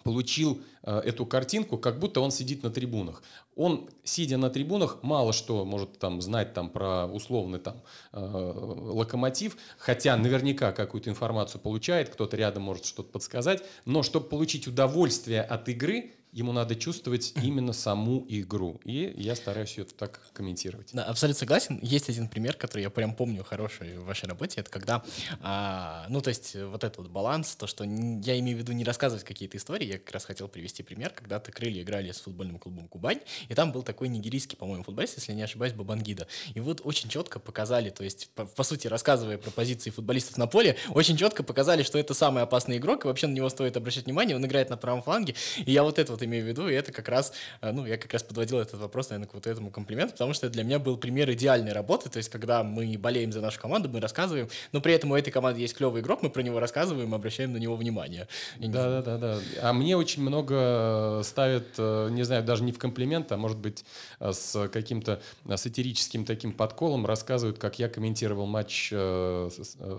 получил 0.07 0.63
э, 0.85 1.01
эту 1.01 1.27
картинку, 1.27 1.79
как 1.79 1.99
будто 1.99 2.21
он 2.21 2.31
сидит 2.31 2.63
на 2.63 2.71
трибунах. 2.71 3.23
Он, 3.57 3.91
сидя 4.05 4.37
на 4.37 4.51
трибунах, 4.51 5.03
мало 5.03 5.33
что 5.33 5.65
может 5.65 5.99
там 5.99 6.23
знать 6.23 6.55
там 6.55 6.71
про 6.71 7.07
условный 7.07 7.59
там 7.59 7.83
э, 8.13 8.21
локомотив, 8.21 9.57
хотя 9.79 10.17
наверняка 10.17 10.71
какую-то 10.71 11.11
информацию 11.11 11.61
получает, 11.61 12.09
кто-то 12.09 12.37
рядом 12.37 12.63
может 12.63 12.85
что-то 12.85 13.11
подсказать, 13.11 13.65
но 13.85 14.05
чтобы 14.05 14.29
получить 14.29 14.69
удовольствие 14.69 15.43
от 15.43 15.69
игры, 15.69 16.13
ему 16.37 16.53
надо 16.53 16.77
чувствовать 16.77 17.33
именно 17.43 17.73
саму 17.73 18.27
игру. 18.29 18.79
И 18.85 19.15
я 19.17 19.35
стараюсь 19.35 19.79
ее 19.79 19.85
так 19.85 20.21
комментировать. 20.35 20.91
Да, 20.93 21.05
абсолютно 21.05 21.39
согласен. 21.39 21.79
Есть 21.81 22.11
один 22.11 22.29
пример, 22.29 22.57
который 22.57 22.83
я 22.83 22.91
прям 22.91 23.15
помню 23.15 23.43
хороший 23.43 23.97
в 23.97 24.05
вашей 24.05 24.29
работе. 24.29 24.61
Это 24.61 24.71
когда, 24.71 25.03
а, 25.41 26.05
ну, 26.11 26.21
то 26.21 26.29
есть 26.29 26.55
вот 26.55 26.85
этот 26.85 26.99
вот 26.99 27.09
баланс, 27.09 27.57
то, 27.57 27.67
что 27.67 27.85
я 27.85 28.39
имею 28.39 28.59
в 28.59 28.61
виду 28.61 28.73
не 28.73 28.85
рассказывать 28.85 29.25
какие-то 29.25 29.57
истории, 29.57 29.87
я 29.87 29.99
как 29.99 30.11
раз 30.13 30.27
хотел 30.27 30.47
привести 30.47 30.83
пример, 30.83 31.11
когда 31.15 31.41
ты 31.41 31.51
крылья 31.53 31.83
играли 31.83 32.13
с 32.13 32.21
футбольным 32.21 32.59
клубом 32.59 32.87
Кубань, 32.87 33.21
и 33.49 33.55
там 33.55 33.73
был 33.73 33.83
такой 33.83 34.09
нигерийский, 34.09 34.59
по-моему, 34.59 34.85
футболист, 34.85 35.17
если 35.17 35.33
не 35.33 35.43
ошибаюсь, 35.43 35.73
Бабангида. 35.73 36.27
И 36.53 36.61
вот 36.61 36.83
очень 36.85 37.09
четко 37.09 37.41
показали, 37.41 37.89
то 37.89 38.05
есть, 38.05 38.29
по, 38.35 38.45
по 38.45 38.63
сути, 38.63 38.89
рассказывая 38.89 39.39
про 39.39 39.51
позиции 39.51 39.89
футболистов 39.89 40.37
на 40.37 40.47
поле, 40.47 40.77
очень 40.91 41.17
четко 41.17 41.43
показали, 41.43 41.83
что 41.83 41.99
это 41.99 42.13
самый 42.13 42.43
опасный 42.43 42.77
игрок, 42.77 43.07
и 43.07 43.09
вообще 43.09 43.27
на 43.27 43.33
него 43.33 43.49
стоит 43.49 43.79
обращать 43.79 44.05
внимание, 44.05 44.37
он 44.37 44.45
играет 44.45 44.69
на 44.69 44.77
правом 44.77 45.03
фланге, 45.03 45.35
и 45.65 45.73
я 45.73 45.83
вот 45.83 45.99
это 45.99 46.13
вот 46.13 46.26
имею 46.27 46.45
в 46.45 46.49
виду, 46.49 46.69
и 46.69 46.75
это 46.75 46.93
как 46.93 47.09
раз, 47.09 47.33
э, 47.61 47.73
ну, 47.73 47.87
я 47.87 47.97
как 47.97 48.13
раз 48.13 48.23
подводил 48.23 48.59
этот 48.59 48.81
вопрос, 48.81 49.11
наверное, 49.11 49.29
к 49.29 49.35
вот 49.35 49.47
этому 49.47 49.71
комплименту, 49.71 50.13
потому 50.13 50.35
что 50.35 50.49
для 50.49 50.63
меня 50.65 50.79
был 50.79 50.97
пример 50.97 51.31
идеальной 51.33 51.73
работы, 51.73 52.11
то 52.11 52.19
есть, 52.19 52.29
когда 52.29 52.63
мы 52.63 52.97
болеем 52.99 53.33
за 53.33 53.41
нашу 53.41 53.61
команду, 53.61 53.89
мы 53.89 54.01
рассказываем, 54.01 54.49
но 54.73 54.81
при 54.81 54.93
этом 54.95 55.13
у 55.13 55.17
этой 55.17 55.31
команды 55.31 55.61
есть 55.61 55.75
клевый 55.75 56.03
игрок, 56.03 56.23
мы 56.23 56.31
про 56.31 56.43
него 56.43 56.61
рассказываем, 56.61 57.15
обращаем 57.15 57.53
на 57.53 57.59
него 57.59 57.77
внимание. 57.77 58.29
Да, 58.59 59.01
да, 59.01 59.03
да, 59.03 59.19
да. 59.19 59.41
А 59.63 59.73
мне 59.73 59.97
очень 59.97 60.23
много 60.23 61.23
ставят, 61.25 61.67
э, 61.79 62.09
не 62.11 62.23
знаю, 62.23 62.45
даже 62.45 62.63
не 62.65 62.73
в 62.73 62.79
комплимент, 62.79 63.33
а 63.33 63.37
может 63.37 63.59
быть 63.59 63.85
с 64.21 64.69
каким-то 64.69 65.21
сатирическим 65.55 66.25
таким 66.25 66.53
подколом 66.53 67.07
рассказывают, 67.07 67.59
как 67.59 67.79
я 67.79 67.89
комментировал 67.89 68.47
матч 68.47 68.91
э, 68.93 69.51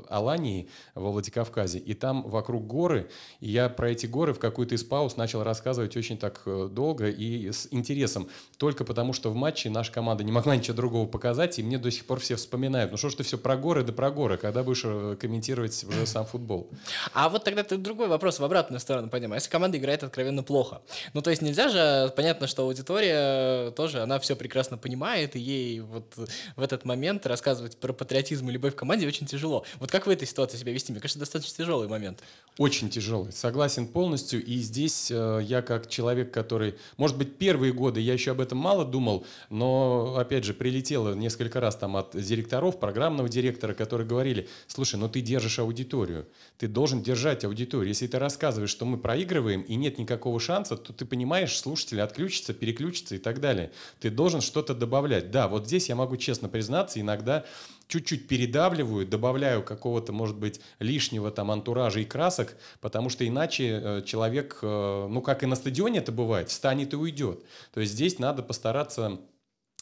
Алании 0.09 0.69
во 0.95 1.11
Владикавказе, 1.11 1.79
и 1.79 1.93
там 1.93 2.23
вокруг 2.23 2.65
горы, 2.67 3.09
и 3.39 3.49
я 3.49 3.69
про 3.69 3.91
эти 3.91 4.05
горы 4.05 4.33
в 4.33 4.39
какой-то 4.39 4.75
из 4.75 4.83
пауз 4.83 5.17
начал 5.17 5.43
рассказывать 5.43 5.95
очень 5.97 6.16
так 6.17 6.41
э, 6.45 6.69
долго 6.71 7.09
и 7.09 7.51
с 7.51 7.67
интересом. 7.71 8.29
Только 8.57 8.83
потому, 8.83 9.13
что 9.13 9.29
в 9.29 9.35
матче 9.35 9.69
наша 9.69 9.91
команда 9.91 10.23
не 10.23 10.31
могла 10.31 10.55
ничего 10.55 10.75
другого 10.75 11.07
показать, 11.07 11.59
и 11.59 11.63
мне 11.63 11.77
до 11.77 11.91
сих 11.91 12.05
пор 12.05 12.19
все 12.19 12.35
вспоминают. 12.35 12.91
Ну 12.91 12.97
что 12.97 13.09
ж 13.09 13.15
ты 13.15 13.23
все 13.23 13.37
про 13.37 13.55
горы 13.55 13.83
да 13.83 13.93
про 13.93 14.11
горы, 14.11 14.37
когда 14.37 14.63
будешь 14.63 14.81
э, 14.83 15.15
комментировать 15.19 15.83
уже 15.83 16.05
сам 16.05 16.25
футбол? 16.25 16.69
А 17.13 17.29
вот 17.29 17.43
тогда 17.43 17.63
ты 17.63 17.77
другой 17.77 18.07
вопрос 18.07 18.39
в 18.39 18.43
обратную 18.43 18.79
сторону. 18.79 19.09
А 19.11 19.35
если 19.35 19.49
команда 19.49 19.77
играет 19.77 20.03
откровенно 20.03 20.43
плохо? 20.43 20.81
Ну 21.13 21.21
то 21.21 21.29
есть 21.29 21.41
нельзя 21.41 21.69
же, 21.69 22.11
понятно, 22.15 22.47
что 22.47 22.63
аудитория 22.63 23.71
тоже, 23.71 24.01
она 24.01 24.19
все 24.19 24.35
прекрасно 24.35 24.77
понимает, 24.77 25.35
и 25.35 25.39
ей 25.39 25.79
вот 25.81 26.13
в 26.55 26.61
этот 26.61 26.85
момент 26.85 27.25
рассказывать 27.25 27.77
про 27.77 27.93
патриотизм 27.93 28.49
и 28.49 28.51
любовь 28.51 28.75
к 28.75 28.77
команде 28.77 29.07
очень 29.07 29.27
тяжело. 29.27 29.65
Вот 29.79 29.91
как 29.91 30.07
в 30.07 30.09
этой 30.09 30.27
ситуации 30.27 30.57
себя 30.57 30.71
вести? 30.71 30.91
Мне 30.91 31.01
кажется, 31.01 31.19
достаточно 31.19 31.63
тяжелый 31.63 31.87
момент. 31.87 32.23
Очень 32.57 32.89
тяжелый, 32.89 33.31
согласен 33.31 33.87
полностью. 33.87 34.43
И 34.43 34.57
здесь 34.59 35.11
э, 35.11 35.41
я 35.43 35.61
как 35.61 35.89
человек, 35.89 35.96
который, 36.31 36.75
может 36.97 37.17
быть, 37.17 37.37
первые 37.37 37.73
годы 37.73 37.99
я 37.99 38.13
еще 38.13 38.31
об 38.31 38.41
этом 38.41 38.57
мало 38.57 38.85
думал, 38.85 39.25
но, 39.49 40.15
опять 40.17 40.43
же, 40.43 40.53
прилетело 40.53 41.13
несколько 41.13 41.59
раз 41.59 41.75
там 41.75 41.95
от 41.95 42.15
директоров, 42.15 42.79
программного 42.79 43.29
директора, 43.29 43.73
которые 43.73 44.07
говорили, 44.07 44.47
слушай, 44.67 44.95
ну 44.95 45.09
ты 45.09 45.21
держишь 45.21 45.59
аудиторию, 45.59 46.27
ты 46.57 46.67
должен 46.67 47.01
держать 47.01 47.43
аудиторию. 47.45 47.89
Если 47.89 48.07
ты 48.07 48.19
рассказываешь, 48.19 48.69
что 48.69 48.85
мы 48.85 48.97
проигрываем 48.97 49.61
и 49.61 49.75
нет 49.75 49.97
никакого 49.97 50.39
шанса, 50.39 50.77
то 50.77 50.93
ты 50.93 51.05
понимаешь, 51.05 51.57
слушатели 51.57 51.99
отключатся, 51.99 52.53
переключатся 52.53 53.15
и 53.15 53.19
так 53.19 53.39
далее. 53.39 53.71
Ты 53.99 54.09
должен 54.09 54.41
что-то 54.41 54.73
добавлять. 54.73 55.31
Да, 55.31 55.47
вот 55.47 55.67
здесь 55.67 55.89
я 55.89 55.95
могу 55.95 56.17
честно 56.17 56.49
признаться, 56.49 56.99
иногда 56.99 57.45
чуть-чуть 57.87 58.27
передавливаю, 58.27 59.07
добавляю 59.07 59.63
какого-то, 59.63 60.11
может 60.13 60.37
быть, 60.37 60.59
лишнего 60.79 61.31
там 61.31 61.51
антуража 61.51 62.01
и 62.01 62.05
красок, 62.05 62.55
потому 62.81 63.09
что 63.09 63.27
иначе 63.27 63.81
э, 63.81 64.01
человек, 64.05 64.59
э, 64.61 65.07
ну 65.09 65.21
как 65.21 65.43
и 65.43 65.45
на 65.45 65.55
стадионе 65.55 65.99
это 65.99 66.11
бывает, 66.11 66.49
встанет 66.49 66.93
и 66.93 66.95
уйдет. 66.95 67.43
То 67.73 67.79
есть 67.79 67.93
здесь 67.93 68.19
надо 68.19 68.43
постараться 68.43 69.19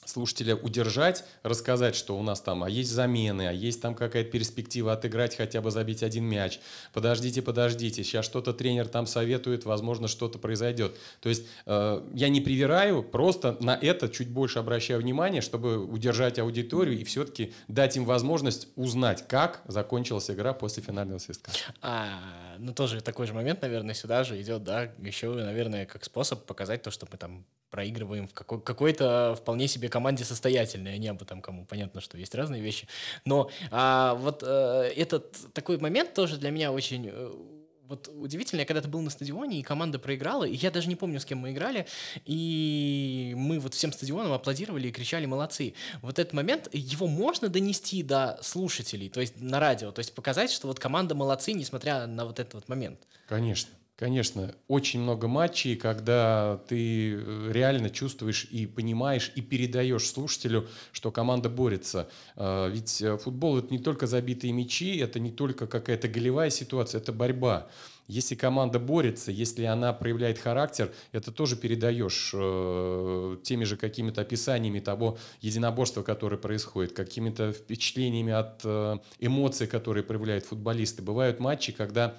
слушателя 0.06 0.56
удержать, 0.56 1.24
рассказать, 1.44 1.96
что 1.96 2.18
у 2.18 2.24
нас 2.24 2.42
там, 2.42 2.64
а 2.64 2.70
есть 2.70 2.92
замены, 2.92 3.48
а 3.48 3.52
есть 3.52 3.82
там 3.82 3.96
какая-то 3.96 4.30
перспектива 4.32 4.94
отыграть, 4.94 5.36
хотя 5.36 5.62
бы 5.62 5.72
забить 5.72 6.04
один 6.04 6.26
мяч. 6.26 6.60
Подождите, 6.94 7.42
подождите, 7.42 8.04
сейчас 8.04 8.26
что-то 8.26 8.54
тренер 8.54 8.88
там 8.88 9.08
советует, 9.08 9.66
возможно, 9.66 10.08
что-то 10.08 10.40
произойдет. 10.40 10.96
То 11.20 11.30
есть 11.30 11.48
э, 11.66 12.02
я 12.14 12.30
не 12.30 12.42
привираю, 12.42 13.04
просто 13.04 13.58
на 13.60 13.76
это 13.76 14.10
чуть 14.10 14.30
больше 14.30 14.60
обращаю 14.60 15.02
внимание, 15.02 15.42
чтобы 15.42 15.78
удержать 15.78 16.40
аудиторию 16.40 17.00
и 17.00 17.04
все-таки 17.04 17.54
дать 17.68 17.98
им 17.98 18.06
возможность 18.06 18.70
узнать, 18.76 19.28
как 19.28 19.62
закончилась 19.68 20.30
игра 20.30 20.54
после 20.54 20.84
финального 20.84 21.20
свистка. 21.20 21.52
А, 21.82 22.56
ну 22.60 22.74
тоже 22.74 23.02
такой 23.02 23.28
же 23.28 23.34
момент, 23.34 23.62
наверное, 23.62 23.94
сюда 23.94 24.24
же 24.24 24.42
идет, 24.42 24.64
да, 24.64 24.92
еще, 25.00 25.34
наверное, 25.34 25.86
как 25.86 26.04
способ 26.04 26.46
показать 26.46 26.82
то, 26.84 26.92
что 26.92 27.08
мы 27.12 27.18
там 27.18 27.46
проигрываем 27.76 28.26
в 28.26 28.34
какой- 28.34 28.62
какой-то 28.62 29.36
вполне 29.38 29.68
себе 29.68 29.90
команде 29.90 30.24
состоятельной, 30.24 30.94
а 30.94 30.98
не 30.98 31.10
об 31.10 31.22
этом 31.22 31.42
кому. 31.42 31.66
Понятно, 31.66 32.00
что 32.00 32.18
есть 32.18 32.34
разные 32.34 32.62
вещи. 32.62 32.88
Но 33.26 33.50
а, 33.70 34.16
вот 34.16 34.44
э, 34.48 34.94
этот 34.96 35.36
такой 35.54 35.78
момент 35.78 36.14
тоже 36.14 36.38
для 36.38 36.52
меня 36.52 36.72
очень 36.72 37.10
э, 37.12 37.32
вот 37.90 38.10
удивительно, 38.18 38.62
я 38.62 38.66
когда-то 38.66 38.88
был 38.88 39.02
на 39.02 39.10
стадионе, 39.10 39.60
и 39.60 39.62
команда 39.62 40.00
проиграла, 40.00 40.46
и 40.46 40.56
я 40.56 40.72
даже 40.72 40.88
не 40.88 40.96
помню, 40.96 41.20
с 41.20 41.26
кем 41.26 41.40
мы 41.40 41.52
играли, 41.52 41.86
и 42.26 43.34
мы 43.36 43.60
вот 43.60 43.74
всем 43.74 43.92
стадионом 43.92 44.32
аплодировали 44.32 44.88
и 44.88 44.92
кричали 44.92 45.26
«молодцы». 45.26 45.74
Вот 46.02 46.18
этот 46.18 46.32
момент, 46.32 46.70
его 46.72 47.08
можно 47.08 47.50
донести 47.50 48.04
до 48.04 48.40
слушателей, 48.42 49.10
то 49.10 49.20
есть 49.20 49.42
на 49.42 49.60
радио, 49.60 49.92
то 49.92 50.00
есть 50.00 50.16
показать, 50.16 50.50
что 50.50 50.68
вот 50.68 50.80
команда 50.80 51.14
молодцы, 51.14 51.52
несмотря 51.52 52.08
на 52.08 52.26
вот 52.26 52.40
этот 52.40 52.54
вот 52.54 52.70
момент. 52.70 53.00
Конечно. 53.28 53.70
Конечно, 53.98 54.54
очень 54.68 55.00
много 55.00 55.30
матчей, 55.30 55.78
когда 55.78 56.62
ты 56.68 57.14
э, 57.14 57.52
реально 57.54 57.90
чувствуешь 57.90 58.46
и 58.52 58.66
понимаешь, 58.66 59.32
и 59.36 59.42
передаешь 59.42 60.06
слушателю, 60.10 60.68
что 60.92 61.12
команда 61.12 61.48
борется. 61.48 62.10
А, 62.36 62.68
ведь 62.68 63.02
э, 63.02 63.18
футбол— 63.18 63.58
это 63.60 63.72
не 63.72 63.80
только 63.80 64.06
забитые 64.06 64.52
мячи, 64.52 64.98
это 64.98 65.22
не 65.22 65.32
только 65.32 65.66
какая-то 65.66 66.10
голевая 66.10 66.50
ситуация, 66.50 67.00
это 67.00 67.14
борьба. 67.14 67.70
Если 68.08 68.36
команда 68.36 68.80
борется, 68.80 69.32
если 69.32 69.64
она 69.64 69.94
проявляет 69.94 70.40
характер, 70.40 70.94
это 71.14 71.32
тоже 71.32 71.56
передаешь 71.56 72.32
э, 72.34 73.38
теми 73.44 73.64
же 73.64 73.78
какими-то 73.78 74.22
описаниями 74.22 74.82
того 74.82 75.18
единоборства, 75.40 76.04
которое 76.04 76.38
происходит, 76.38 76.92
какими-то 76.92 77.54
впечатлениями 77.54 78.34
от 78.34 78.60
э, 78.66 78.98
эмоций, 79.20 79.68
которые 79.68 80.04
проявляют 80.04 80.44
футболисты. 80.44 81.02
Бывают 81.02 81.40
матчи, 81.40 81.72
когда 81.72 82.16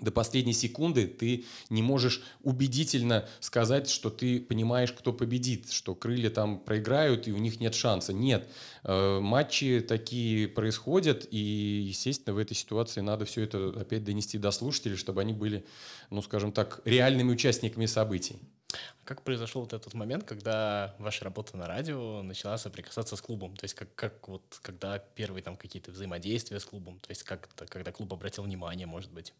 до 0.00 0.10
последней 0.10 0.52
секунды 0.52 1.06
ты 1.06 1.44
не 1.70 1.82
можешь 1.82 2.22
убедительно 2.42 3.28
сказать, 3.40 3.88
что 3.88 4.10
ты 4.10 4.40
понимаешь, 4.40 4.92
кто 4.92 5.12
победит, 5.12 5.70
что 5.70 5.94
крылья 5.94 6.30
там 6.30 6.58
проиграют 6.58 7.28
и 7.28 7.32
у 7.32 7.38
них 7.38 7.60
нет 7.60 7.74
шанса. 7.74 8.12
Нет. 8.12 8.48
Э, 8.84 9.20
матчи 9.20 9.80
такие 9.80 10.48
происходят, 10.48 11.26
и, 11.30 11.84
естественно, 11.88 12.34
в 12.34 12.38
этой 12.38 12.54
ситуации 12.54 13.00
надо 13.00 13.24
все 13.24 13.42
это 13.42 13.74
опять 13.78 14.04
донести 14.04 14.38
до 14.38 14.50
слушателей, 14.50 14.96
чтобы 14.96 15.20
они 15.20 15.32
были, 15.32 15.64
ну, 16.10 16.22
скажем 16.22 16.52
так, 16.52 16.80
реальными 16.84 17.32
участниками 17.32 17.86
событий. 17.86 18.36
Как 19.04 19.22
произошел 19.22 19.62
вот 19.62 19.72
этот 19.72 19.94
момент, 19.94 20.24
когда 20.24 20.94
ваша 20.98 21.24
работа 21.24 21.56
на 21.56 21.66
радио 21.66 22.22
начала 22.22 22.58
соприкасаться 22.58 23.16
с 23.16 23.22
клубом? 23.22 23.56
То 23.56 23.64
есть 23.64 23.74
как, 23.74 23.94
как 23.94 24.28
вот, 24.28 24.42
когда 24.62 24.98
первые 24.98 25.42
там 25.42 25.56
какие-то 25.56 25.92
взаимодействия 25.92 26.58
с 26.58 26.64
клубом? 26.64 26.98
То 26.98 27.10
есть 27.10 27.22
как 27.22 27.48
когда 27.68 27.92
клуб 27.92 28.12
обратил 28.12 28.42
внимание, 28.42 28.86
может 28.86 29.12
быть? 29.12 29.32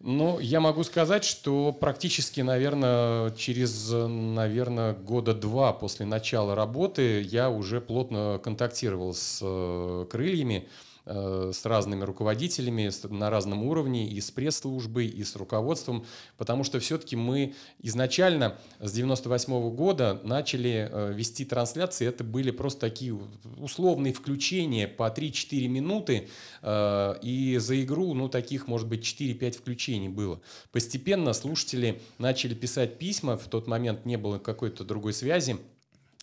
Ну, 0.00 0.38
я 0.38 0.60
могу 0.60 0.84
сказать, 0.84 1.24
что 1.24 1.72
практически, 1.72 2.42
наверное, 2.42 3.30
через, 3.30 3.90
наверное, 3.90 4.92
года 4.92 5.34
два 5.34 5.72
после 5.72 6.04
начала 6.04 6.54
работы 6.54 7.22
я 7.22 7.48
уже 7.48 7.80
плотно 7.80 8.38
контактировал 8.42 9.14
с 9.14 9.40
э, 9.42 10.06
крыльями. 10.10 10.68
Э, 11.08 11.52
с 11.54 11.64
разными 11.64 12.02
руководителями 12.02 12.90
на 13.14 13.30
разном 13.30 13.62
уровне, 13.62 14.08
и 14.08 14.20
с 14.20 14.32
пресс-службой, 14.32 15.06
и 15.06 15.22
с 15.22 15.36
руководством, 15.36 16.04
потому 16.36 16.64
что 16.64 16.80
все-таки 16.80 17.14
мы 17.14 17.54
изначально 17.78 18.58
с 18.80 18.90
98 18.90 19.52
-го 19.52 19.70
года 19.70 20.20
начали 20.24 20.90
э, 20.90 21.12
вести 21.12 21.44
трансляции, 21.44 22.08
это 22.08 22.24
были 22.24 22.50
просто 22.50 22.80
такие 22.80 23.16
условные 23.56 24.12
включения 24.12 24.88
по 24.88 25.08
3-4 25.08 25.68
минуты, 25.68 26.28
э, 26.62 27.14
и 27.22 27.56
за 27.58 27.80
игру, 27.84 28.12
ну, 28.12 28.28
таких, 28.28 28.66
может 28.66 28.88
быть, 28.88 29.04
4-5 29.04 29.58
включений 29.58 30.08
было. 30.08 30.40
Постепенно 30.72 31.32
слушатели 31.34 32.02
начали 32.18 32.54
писать 32.54 32.98
письма, 32.98 33.38
в 33.38 33.46
тот 33.46 33.68
момент 33.68 34.06
не 34.06 34.16
было 34.16 34.40
какой-то 34.40 34.82
другой 34.82 35.12
связи, 35.12 35.56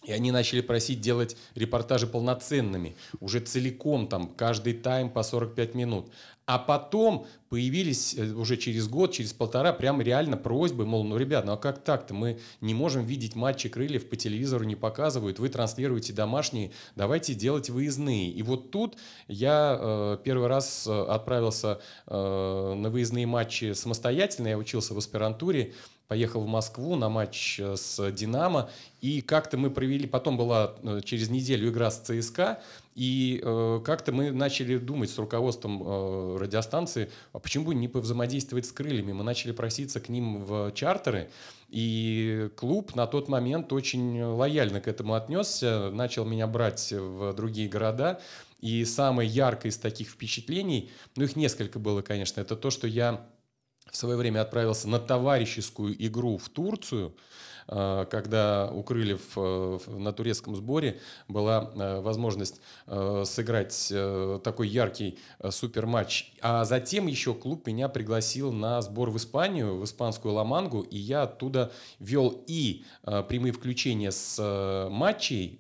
И 0.05 0.11
они 0.11 0.31
начали 0.31 0.61
просить 0.61 1.01
делать 1.01 1.37
репортажи 1.55 2.07
полноценными, 2.07 2.95
уже 3.19 3.39
целиком, 3.39 4.07
там, 4.07 4.27
каждый 4.27 4.73
тайм 4.73 5.09
по 5.09 5.23
45 5.23 5.75
минут. 5.75 6.11
А 6.45 6.59
потом 6.59 7.25
появились 7.47 8.15
э, 8.17 8.33
уже 8.33 8.57
через 8.57 8.89
год, 8.89 9.13
через 9.13 9.31
полтора, 9.31 9.71
прям 9.71 10.01
реально 10.01 10.35
просьбы, 10.35 10.85
мол, 10.85 11.05
ну, 11.05 11.15
ребят, 11.15 11.45
ну 11.45 11.53
а 11.53 11.57
как 11.57 11.81
так-то? 11.81 12.13
Мы 12.13 12.39
не 12.59 12.73
можем 12.73 13.05
видеть 13.05 13.35
матчи 13.35 13.69
крыльев 13.69 14.09
по 14.09 14.17
телевизору, 14.17 14.65
не 14.65 14.75
показывают, 14.75 15.39
вы 15.39 15.47
транслируете 15.47 16.11
домашние, 16.11 16.71
давайте 16.97 17.33
делать 17.33 17.69
выездные. 17.69 18.29
И 18.29 18.43
вот 18.43 18.71
тут 18.71 18.97
я 19.29 19.77
э, 19.79 20.17
первый 20.21 20.49
раз 20.49 20.85
э, 20.85 20.91
отправился 20.91 21.79
э, 22.07 22.73
на 22.75 22.89
выездные 22.89 23.25
матчи 23.25 23.71
самостоятельно, 23.71 24.49
я 24.49 24.57
учился 24.57 24.93
в 24.93 24.97
аспирантуре, 24.97 25.73
поехал 26.07 26.41
в 26.41 26.47
Москву 26.47 26.95
на 26.95 27.09
матч 27.09 27.59
э, 27.59 27.75
с 27.75 28.11
«Динамо», 28.11 28.69
и 29.01 29.21
как-то 29.21 29.57
мы 29.57 29.69
провели, 29.69 30.07
потом 30.07 30.37
была 30.37 30.75
э, 30.81 31.01
через 31.03 31.29
неделю 31.29 31.69
игра 31.69 31.91
с 31.91 31.99
ЦСКА, 31.99 32.61
и 32.95 33.41
э, 33.43 33.81
как-то 33.83 34.11
мы 34.11 34.31
начали 34.31 34.77
думать 34.77 35.09
с 35.09 35.17
руководством 35.17 35.83
э, 35.83 36.37
радиостанции, 36.39 37.09
а 37.31 37.39
почему 37.39 37.65
бы 37.65 37.75
не 37.75 37.87
повзаимодействовать 37.87 38.65
с 38.65 38.71
крыльями? 38.71 39.11
Мы 39.11 39.23
начали 39.23 39.51
проситься 39.51 39.99
к 39.99 40.09
ним 40.09 40.45
в 40.45 40.71
чартеры, 40.73 41.29
и 41.69 42.49
клуб 42.55 42.95
на 42.95 43.07
тот 43.07 43.27
момент 43.27 43.73
очень 43.73 44.21
лояльно 44.21 44.79
к 44.79 44.87
этому 44.87 45.15
отнесся, 45.15 45.89
начал 45.91 46.23
меня 46.23 46.47
брать 46.47 46.91
в 46.91 47.33
другие 47.33 47.67
города, 47.67 48.21
и 48.61 48.85
самое 48.85 49.27
яркое 49.27 49.71
из 49.71 49.77
таких 49.77 50.07
впечатлений, 50.07 50.89
ну 51.17 51.25
их 51.25 51.35
несколько 51.35 51.79
было, 51.79 52.01
конечно, 52.01 52.39
это 52.39 52.55
то, 52.55 52.69
что 52.69 52.87
я 52.87 53.25
в 53.91 53.97
свое 53.97 54.17
время 54.17 54.41
отправился 54.41 54.87
на 54.89 54.99
товарищескую 54.99 55.95
игру 56.07 56.37
в 56.37 56.49
Турцию, 56.49 57.15
э, 57.67 58.05
когда 58.09 58.69
у 58.71 58.83
Крыльев 58.83 59.21
э, 59.35 59.79
на 59.87 60.11
турецком 60.13 60.55
сборе 60.55 60.99
была 61.27 61.71
э, 61.75 62.01
возможность 62.01 62.61
сыграть 63.23 63.93
такой 64.43 64.67
яркий 64.67 65.17
суперматч. 65.49 66.33
А 66.41 66.65
затем 66.65 67.07
еще 67.07 67.33
клуб 67.33 67.67
меня 67.67 67.87
пригласил 67.87 68.51
на 68.51 68.81
сбор 68.81 69.09
в 69.09 69.17
Испанию, 69.17 69.77
в 69.77 69.85
испанскую 69.85 70.33
Ламангу, 70.33 70.81
и 70.81 70.97
я 70.97 71.23
оттуда 71.23 71.71
вел 71.99 72.43
и 72.47 72.83
прямые 73.03 73.53
включения 73.53 74.11
с 74.11 74.87
матчей 74.89 75.57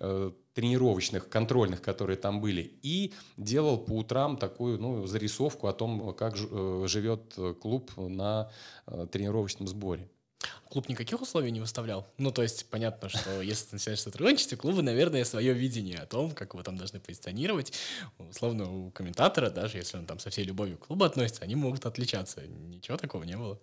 тренировочных, 0.53 1.29
контрольных, 1.29 1.81
которые 1.81 2.17
там 2.17 2.41
были, 2.41 2.77
и 2.81 3.13
делал 3.37 3.77
по 3.77 3.93
утрам 3.93 4.37
такую 4.37 4.79
ну, 4.79 5.05
зарисовку 5.07 5.67
о 5.67 5.73
том, 5.73 6.13
как 6.13 6.35
э, 6.37 6.85
живет 6.87 7.35
клуб 7.61 7.91
на 7.97 8.51
э, 8.87 9.07
тренировочном 9.11 9.67
сборе. 9.67 10.09
Клуб 10.69 10.89
никаких 10.89 11.21
условий 11.21 11.51
не 11.51 11.59
выставлял? 11.59 12.07
Ну, 12.17 12.31
то 12.31 12.41
есть, 12.41 12.65
понятно, 12.69 13.09
что 13.09 13.41
если 13.41 13.65
ты 13.67 13.75
начинаешь 13.75 14.01
сотрудничать, 14.01 14.53
у 14.53 14.57
клуба, 14.57 14.81
наверное, 14.81 15.23
свое 15.23 15.53
видение 15.53 15.99
о 15.99 16.05
том, 16.05 16.31
как 16.31 16.53
его 16.53 16.63
там 16.63 16.77
должны 16.77 16.99
позиционировать. 16.99 17.73
Условно, 18.17 18.71
у 18.71 18.91
комментатора, 18.91 19.49
даже 19.49 19.77
если 19.77 19.97
он 19.97 20.05
там 20.05 20.19
со 20.19 20.29
всей 20.29 20.45
любовью 20.45 20.77
к 20.77 20.87
клубу 20.87 21.05
относится, 21.05 21.43
они 21.43 21.55
могут 21.55 21.85
отличаться. 21.85 22.41
Ничего 22.47 22.97
такого 22.97 23.23
не 23.23 23.37
было. 23.37 23.59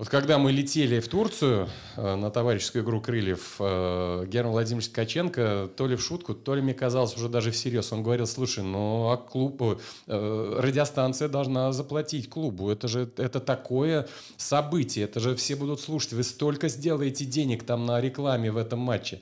Вот 0.00 0.08
когда 0.08 0.38
мы 0.38 0.50
летели 0.50 0.98
в 0.98 1.08
Турцию 1.08 1.68
э, 1.98 2.14
на 2.14 2.30
товарищескую 2.30 2.84
игру 2.84 3.02
крыльев, 3.02 3.56
э, 3.58 4.24
Герман 4.28 4.52
Владимирович 4.52 4.88
Ткаченко 4.88 5.68
то 5.76 5.86
ли 5.86 5.94
в 5.94 6.00
шутку, 6.00 6.32
то 6.32 6.54
ли 6.54 6.62
мне 6.62 6.72
казалось 6.72 7.14
уже 7.18 7.28
даже 7.28 7.50
всерьез, 7.50 7.92
он 7.92 8.02
говорил, 8.02 8.26
слушай, 8.26 8.64
ну 8.64 9.10
а 9.10 9.18
клубу, 9.18 9.78
э, 10.06 10.56
радиостанция 10.58 11.28
должна 11.28 11.70
заплатить 11.72 12.30
клубу, 12.30 12.70
это 12.70 12.88
же 12.88 13.10
это 13.18 13.40
такое 13.40 14.08
событие, 14.38 15.04
это 15.04 15.20
же 15.20 15.36
все 15.36 15.54
будут 15.54 15.82
слушать, 15.82 16.14
вы 16.14 16.22
столько 16.22 16.70
сделаете 16.70 17.26
денег 17.26 17.64
там 17.64 17.84
на 17.84 18.00
рекламе 18.00 18.50
в 18.50 18.56
этом 18.56 18.78
матче. 18.78 19.20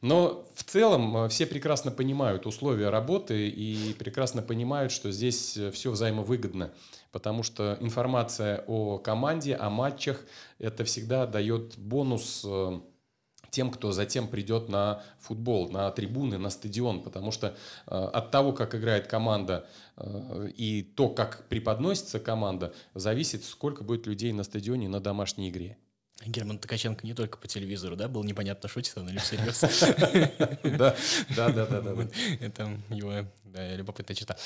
Но 0.00 0.46
в 0.54 0.62
целом 0.62 1.28
все 1.28 1.44
прекрасно 1.44 1.90
понимают 1.90 2.46
условия 2.46 2.90
работы 2.90 3.48
и 3.48 3.94
прекрасно 3.98 4.42
понимают, 4.42 4.92
что 4.92 5.10
здесь 5.10 5.58
все 5.72 5.90
взаимовыгодно 5.90 6.70
потому 7.12 7.42
что 7.42 7.76
информация 7.80 8.64
о 8.66 8.98
команде, 8.98 9.54
о 9.54 9.70
матчах, 9.70 10.24
это 10.58 10.84
всегда 10.84 11.26
дает 11.26 11.78
бонус 11.78 12.42
э, 12.46 12.80
тем, 13.50 13.70
кто 13.70 13.92
затем 13.92 14.28
придет 14.28 14.68
на 14.68 15.02
футбол, 15.18 15.70
на 15.70 15.90
трибуны, 15.90 16.38
на 16.38 16.50
стадион, 16.50 17.02
потому 17.02 17.30
что 17.30 17.48
э, 17.86 17.90
от 17.90 18.30
того, 18.30 18.52
как 18.52 18.74
играет 18.74 19.06
команда 19.06 19.66
э, 19.96 20.50
и 20.56 20.82
то, 20.82 21.08
как 21.08 21.46
преподносится 21.48 22.20
команда, 22.20 22.72
зависит, 22.94 23.44
сколько 23.44 23.84
будет 23.84 24.06
людей 24.06 24.32
на 24.32 24.44
стадионе 24.44 24.88
на 24.88 25.00
домашней 25.00 25.50
игре. 25.50 25.76
Герман 26.26 26.58
Ткаченко 26.58 27.06
не 27.06 27.14
только 27.14 27.38
по 27.38 27.48
телевизору, 27.48 27.96
да, 27.96 28.08
был 28.08 28.24
непонятно, 28.24 28.68
шутит 28.68 28.96
он 28.96 29.08
или 29.08 29.18
всерьез. 29.18 29.60
Да, 30.62 30.94
да, 31.50 31.66
да, 31.66 31.80
да. 31.80 32.08
Это 32.40 32.78
его 32.90 33.26
любопытная 33.54 34.14
черта. 34.14 34.36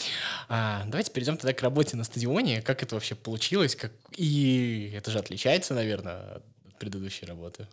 А, 0.49 0.85
давайте 0.87 1.11
перейдем 1.11 1.37
тогда 1.37 1.53
к 1.53 1.63
работе 1.63 1.97
на 1.97 2.05
стадионе. 2.05 2.63
Как 2.63 2.83
это 2.83 2.95
вообще 2.95 3.15
получилось? 3.15 3.77
Как... 3.77 3.93
И 4.17 4.93
это 4.95 5.11
же 5.11 5.19
отличается, 5.19 5.75
наверное, 5.75 6.37
от 6.37 6.79
предыдущей 6.79 7.27
работы. 7.27 7.67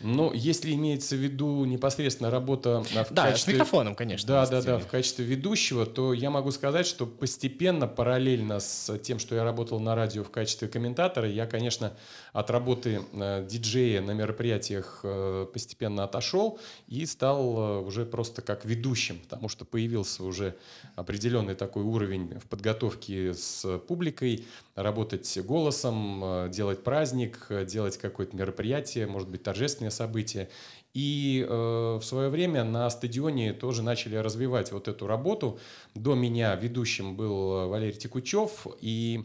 Но 0.00 0.32
если 0.34 0.72
имеется 0.74 1.16
в 1.16 1.18
виду 1.18 1.64
непосредственно 1.64 2.30
работа 2.30 2.82
в 2.82 3.12
да, 3.12 3.26
качестве... 3.26 3.52
с 3.52 3.54
микрофоном, 3.54 3.94
конечно. 3.94 4.28
Да, 4.28 4.46
да, 4.46 4.60
да, 4.60 4.78
в 4.78 4.86
качестве 4.86 5.24
ведущего, 5.24 5.86
то 5.86 6.12
я 6.12 6.30
могу 6.30 6.50
сказать, 6.50 6.86
что 6.86 7.06
постепенно, 7.06 7.86
параллельно 7.86 8.60
с 8.60 8.98
тем, 8.98 9.18
что 9.18 9.34
я 9.34 9.44
работал 9.44 9.80
на 9.80 9.94
радио 9.94 10.22
в 10.22 10.30
качестве 10.30 10.68
комментатора, 10.68 11.28
я, 11.28 11.46
конечно, 11.46 11.94
от 12.32 12.50
работы 12.50 13.00
э, 13.14 13.46
диджея 13.48 14.02
на 14.02 14.10
мероприятиях 14.10 15.00
э, 15.02 15.46
постепенно 15.50 16.04
отошел 16.04 16.58
и 16.86 17.06
стал 17.06 17.56
э, 17.56 17.78
уже 17.80 18.04
просто 18.04 18.42
как 18.42 18.66
ведущим, 18.66 19.18
потому 19.20 19.48
что 19.48 19.64
появился 19.64 20.22
уже 20.22 20.54
определенный 20.96 21.54
такой 21.54 21.82
уровень 21.82 22.38
в 22.38 22.46
подготовке 22.46 23.32
с 23.32 23.78
публикой, 23.88 24.44
работать 24.74 25.38
голосом, 25.44 26.50
делать 26.50 26.84
праздник, 26.84 27.46
делать 27.64 27.96
какое-то 27.96 28.36
мероприятие, 28.36 29.06
может 29.06 29.30
быть, 29.30 29.42
торжественное 29.42 29.85
событие. 29.90 30.48
И 30.94 31.46
э, 31.46 31.98
в 32.00 32.02
свое 32.02 32.30
время 32.30 32.64
на 32.64 32.88
стадионе 32.88 33.52
тоже 33.52 33.82
начали 33.82 34.16
развивать 34.16 34.72
вот 34.72 34.88
эту 34.88 35.06
работу. 35.06 35.58
До 35.94 36.14
меня 36.14 36.54
ведущим 36.54 37.16
был 37.16 37.68
Валерий 37.68 37.98
Текучев, 37.98 38.66
и 38.80 39.24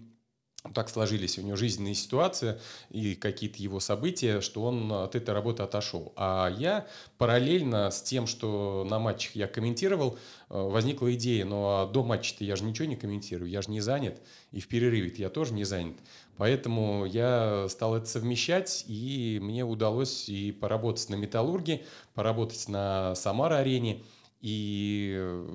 так 0.73 0.89
сложились 0.89 1.39
у 1.39 1.41
него 1.41 1.55
жизненные 1.55 1.95
ситуации 1.95 2.59
и 2.91 3.15
какие-то 3.15 3.61
его 3.61 3.79
события, 3.79 4.41
что 4.41 4.63
он 4.63 4.91
от 4.91 5.15
этой 5.15 5.33
работы 5.33 5.63
отошел. 5.63 6.13
А 6.15 6.49
я 6.49 6.87
параллельно 7.17 7.89
с 7.89 8.01
тем, 8.01 8.27
что 8.27 8.85
на 8.87 8.99
матчах 8.99 9.35
я 9.35 9.47
комментировал, 9.47 10.17
э, 10.49 10.55
возникла 10.57 11.13
идея, 11.15 11.45
ну 11.45 11.63
а 11.65 11.87
до 11.87 12.03
матча-то 12.03 12.43
я 12.43 12.55
же 12.55 12.63
ничего 12.63 12.87
не 12.87 12.95
комментирую, 12.95 13.49
я 13.49 13.61
же 13.61 13.71
не 13.71 13.81
занят, 13.81 14.21
и 14.51 14.59
в 14.59 14.67
перерыве 14.67 15.11
я 15.17 15.29
тоже 15.29 15.53
не 15.53 15.63
занят. 15.63 15.97
Поэтому 16.37 17.05
я 17.05 17.67
стал 17.69 17.95
это 17.95 18.05
совмещать, 18.05 18.85
и 18.87 19.39
мне 19.41 19.65
удалось 19.65 20.29
и 20.29 20.51
поработать 20.51 21.09
на 21.09 21.15
«Металлурге», 21.15 21.83
поработать 22.13 22.67
на 22.67 23.15
«Самара-арене», 23.15 24.03
и, 24.41 25.45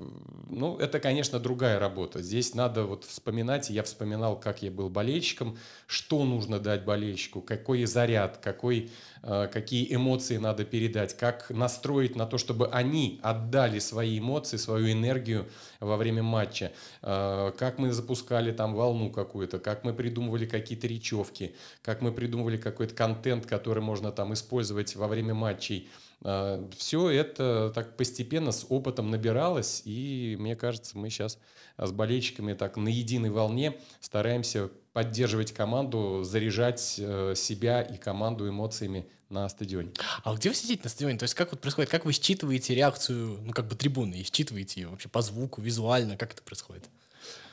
ну, 0.49 0.77
это, 0.77 0.99
конечно, 0.99 1.39
другая 1.39 1.77
работа. 1.77 2.21
Здесь 2.21 2.55
надо 2.55 2.83
вот 2.85 3.03
вспоминать, 3.03 3.69
я 3.69 3.83
вспоминал, 3.83 4.39
как 4.39 4.61
я 4.61 4.71
был 4.71 4.89
болельщиком, 4.89 5.57
что 5.87 6.23
нужно 6.23 6.59
дать 6.59 6.85
болельщику, 6.85 7.41
какой 7.41 7.83
заряд, 7.83 8.37
какой, 8.37 8.89
э, 9.16 9.16
какие 9.21 9.93
эмоции 9.93 10.37
надо 10.37 10.65
передать, 10.65 11.15
как 11.17 11.49
настроить 11.49 12.15
на 12.15 12.25
то, 12.25 12.37
чтобы 12.37 12.67
они 12.67 13.19
отдали 13.23 13.79
свои 13.79 14.19
эмоции, 14.19 14.57
свою 14.57 14.91
энергию 14.91 15.47
во 15.79 15.97
время 15.97 16.23
матча, 16.23 16.71
э, 17.01 17.51
как 17.57 17.77
мы 17.77 17.91
запускали 17.91 18.51
там 18.51 18.75
волну 18.75 19.09
какую-то, 19.09 19.59
как 19.59 19.83
мы 19.83 19.93
придумывали 19.93 20.45
какие-то 20.45 20.87
речевки, 20.87 21.55
как 21.81 22.01
мы 22.01 22.11
придумывали 22.11 22.57
какой-то 22.57 22.93
контент, 22.93 23.45
который 23.45 23.83
можно 23.83 24.11
там 24.11 24.33
использовать 24.33 24.95
во 24.95 25.07
время 25.07 25.33
матчей– 25.33 25.89
а, 26.23 26.67
Все 26.75 27.09
это 27.09 27.71
так 27.73 27.95
постепенно 27.95 28.51
с 28.51 28.65
опытом 28.69 29.11
набиралось, 29.11 29.81
и 29.85 30.35
мне 30.39 30.55
кажется, 30.55 30.97
мы 30.97 31.09
сейчас 31.09 31.39
с 31.77 31.91
болельщиками 31.91 32.53
так 32.53 32.77
на 32.77 32.87
единой 32.87 33.29
волне 33.29 33.77
стараемся 33.99 34.69
поддерживать 34.97 35.53
команду, 35.53 36.23
заряжать 36.23 36.95
э, 36.97 37.35
себя 37.35 37.83
и 37.83 37.97
команду 37.97 38.49
эмоциями 38.49 39.05
на 39.29 39.47
стадионе. 39.47 39.91
А 40.23 40.33
где 40.33 40.49
вы 40.49 40.55
сидите 40.55 40.81
на 40.83 40.89
стадионе? 40.89 41.19
То 41.19 41.25
есть 41.25 41.35
как 41.35 41.51
вот 41.51 41.61
происходит? 41.61 41.91
Как 41.91 42.03
вы 42.03 42.13
считываете 42.13 42.73
реакцию, 42.73 43.39
ну 43.43 43.53
как 43.53 43.67
бы 43.67 43.75
трибуны, 43.75 44.15
и 44.15 44.23
считываете 44.23 44.81
ее 44.81 44.87
вообще 44.87 45.07
по 45.07 45.21
звуку, 45.21 45.61
визуально? 45.61 46.17
Как 46.17 46.33
это 46.33 46.41
происходит? 46.41 46.85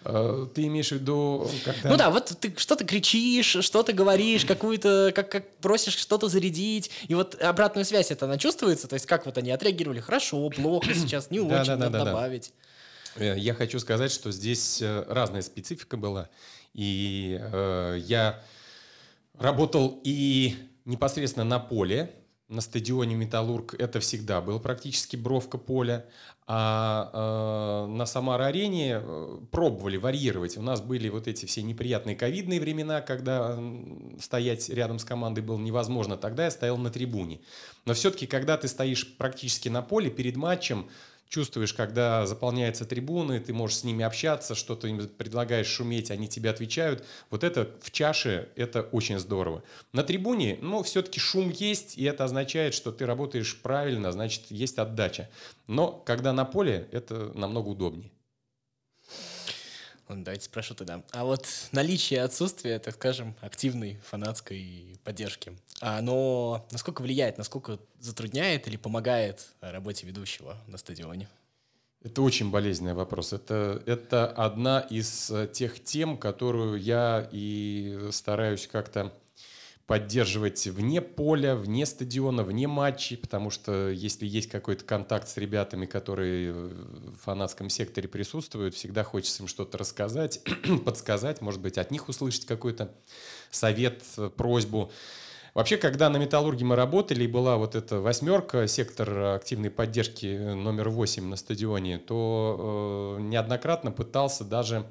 Э, 0.07 0.47
ты 0.55 0.69
имеешь 0.69 0.89
в 0.89 0.93
виду, 0.93 1.47
когда... 1.67 1.91
Ну 1.91 1.97
да, 1.99 2.09
вот 2.09 2.35
ты 2.41 2.55
что-то 2.57 2.87
кричишь, 2.87 3.59
что-то 3.61 3.93
говоришь, 3.93 4.47
какую-то, 4.47 5.13
как, 5.15 5.31
как 5.31 5.55
просишь 5.57 5.99
что-то 5.99 6.31
зарядить, 6.31 6.91
и 7.09 7.15
вот 7.15 7.39
обратную 7.43 7.85
связь 7.85 8.11
это 8.11 8.25
она 8.25 8.39
чувствуется, 8.39 8.89
то 8.89 8.95
есть 8.95 9.05
как 9.05 9.27
вот 9.27 9.37
они 9.37 9.51
отреагировали, 9.51 10.01
хорошо, 10.01 10.49
плохо 10.49 10.95
сейчас, 10.95 11.31
не 11.31 11.41
очень, 11.41 11.67
да, 11.67 11.77
надо 11.77 12.07
добавить. 12.07 12.55
Э, 13.17 13.35
я 13.37 13.53
хочу 13.53 13.79
сказать, 13.81 14.11
что 14.11 14.33
здесь 14.33 14.81
разная 14.81 15.43
специфика 15.43 15.99
была, 15.99 16.31
и 16.75 17.39
э, 17.41 17.99
я 18.05 18.43
работал 19.39 20.01
и 20.05 20.57
непосредственно 20.85 21.45
на 21.45 21.59
поле, 21.59 22.13
на 22.49 22.61
стадионе 22.61 23.15
«Металлург» 23.15 23.75
это 23.79 24.01
всегда 24.01 24.43
было 24.43 24.59
практически 24.59 25.17
бровка 25.17 25.57
поля, 25.57 26.05
а 26.47 27.87
э, 27.87 27.91
на 27.91 28.05
Самар-арене 28.05 29.01
э, 29.01 29.39
пробовали 29.51 29.97
варьировать. 29.97 30.59
У 30.59 30.63
нас 30.63 30.83
были 30.83 31.09
вот 31.09 31.27
эти 31.27 31.47
все 31.47 31.63
неприятные 31.63 32.17
ковидные 32.17 32.61
времена, 32.61 33.01
когда 33.01 33.59
стоять 34.21 34.69
рядом 34.69 34.99
с 34.99 35.05
командой 35.05 35.41
было 35.41 35.59
невозможно. 35.59 36.19
Тогда 36.19 36.45
я 36.45 36.51
стоял 36.51 36.77
на 36.77 36.91
трибуне. 36.91 37.41
Но 37.87 37.95
все-таки, 37.95 38.27
когда 38.27 38.59
ты 38.59 38.69
стоишь 38.69 39.17
практически 39.17 39.71
на 39.71 39.81
поле 39.81 40.11
перед 40.11 40.37
матчем, 40.37 40.91
чувствуешь, 41.35 41.75
когда 41.75 42.27
заполняются 42.27 42.85
трибуны, 42.85 43.41
ты 43.41 43.53
можешь 43.53 43.79
с 43.79 43.85
ними 43.85 44.05
общаться, 44.05 44.55
что-то 44.55 44.87
им 44.87 45.09
предлагаешь 45.09 45.67
шуметь, 45.67 46.13
они 46.13 46.29
тебе 46.29 46.49
отвечают. 46.49 47.05
Вот 47.29 47.43
это 47.43 47.69
в 47.83 47.91
чаше, 47.91 48.51
это 48.55 48.83
очень 48.83 49.19
здорово. 49.19 49.65
На 49.93 50.05
трибуне, 50.05 50.59
ну, 50.63 50.85
все-таки 50.85 51.19
шум 51.19 51.51
есть, 51.51 51.99
и 51.99 52.05
это 52.05 52.23
означает, 52.23 52.73
что 52.73 52.93
ты 52.93 53.05
работаешь 53.05 53.61
правильно, 53.61 54.13
значит, 54.13 54.43
есть 54.51 54.79
отдача. 54.79 55.29
Но 55.67 55.91
когда 55.91 56.33
на 56.33 56.45
поле, 56.45 56.87
это 56.93 57.33
намного 57.35 57.71
удобнее. 57.71 58.13
Давайте 60.09 60.45
спрошу 60.45 60.75
тогда. 60.75 61.03
А 61.11 61.25
вот 61.25 61.49
наличие 61.73 62.23
отсутствия, 62.23 62.79
так 62.79 62.95
скажем, 62.95 63.35
активной 63.41 63.99
фанатской 64.05 65.01
поддержки, 65.03 65.57
оно 65.85 66.67
насколько 66.71 67.03
влияет, 67.03 67.39
насколько 67.39 67.79
затрудняет 68.01 68.67
или 68.67 68.77
помогает 68.77 69.49
работе 69.61 70.07
ведущего 70.07 70.57
на 70.67 70.79
стадионе? 70.79 71.29
Это 72.03 72.21
очень 72.21 72.51
болезненный 72.51 72.93
вопрос. 72.93 73.33
Это, 73.33 73.83
это 73.87 74.27
одна 74.27 74.81
из 74.81 75.31
э, 75.31 75.49
тех 75.51 75.83
тем, 75.83 76.19
которую 76.19 76.79
я 76.79 77.27
и 77.33 78.09
стараюсь 78.13 78.67
как-то 78.67 79.15
поддерживать 79.87 80.67
вне 80.67 81.03
поля, 81.03 81.55
вне 81.57 81.85
стадиона, 81.85 82.43
вне 82.43 82.67
матчей, 82.67 83.17
потому 83.17 83.51
что 83.51 83.91
если 83.91 84.27
есть 84.27 84.49
какой-то 84.49 84.85
контакт 84.85 85.29
с 85.29 85.37
ребятами, 85.37 85.85
которые 85.85 86.53
в 86.53 87.17
фанатском 87.23 87.69
секторе 87.69 88.09
присутствуют, 88.09 88.75
всегда 88.75 89.05
хочется 89.05 89.43
им 89.43 89.49
что-то 89.49 89.77
рассказать, 89.77 90.41
подсказать, 90.85 91.43
может 91.43 91.61
быть, 91.61 91.77
от 91.77 91.91
них 91.91 92.09
услышать 92.09 92.47
какой-то 92.47 92.95
совет, 93.51 94.03
просьбу. 94.37 94.91
Вообще, 95.55 95.77
когда 95.77 96.11
на 96.11 96.17
«Металлурге» 96.17 96.65
мы 96.65 96.75
работали, 96.75 97.25
и 97.25 97.29
была 97.29 97.57
вот 97.57 97.77
эта 97.77 98.01
восьмерка, 98.01 98.67
сектор 98.67 99.37
активной 99.37 99.71
поддержки 99.71 100.27
номер 100.53 100.89
восемь 100.89 101.29
на 101.29 101.37
стадионе, 101.37 101.99
то 101.99 103.17
э, 103.19 103.23
неоднократно 103.23 103.93
пытался 103.93 104.45
даже 104.45 104.85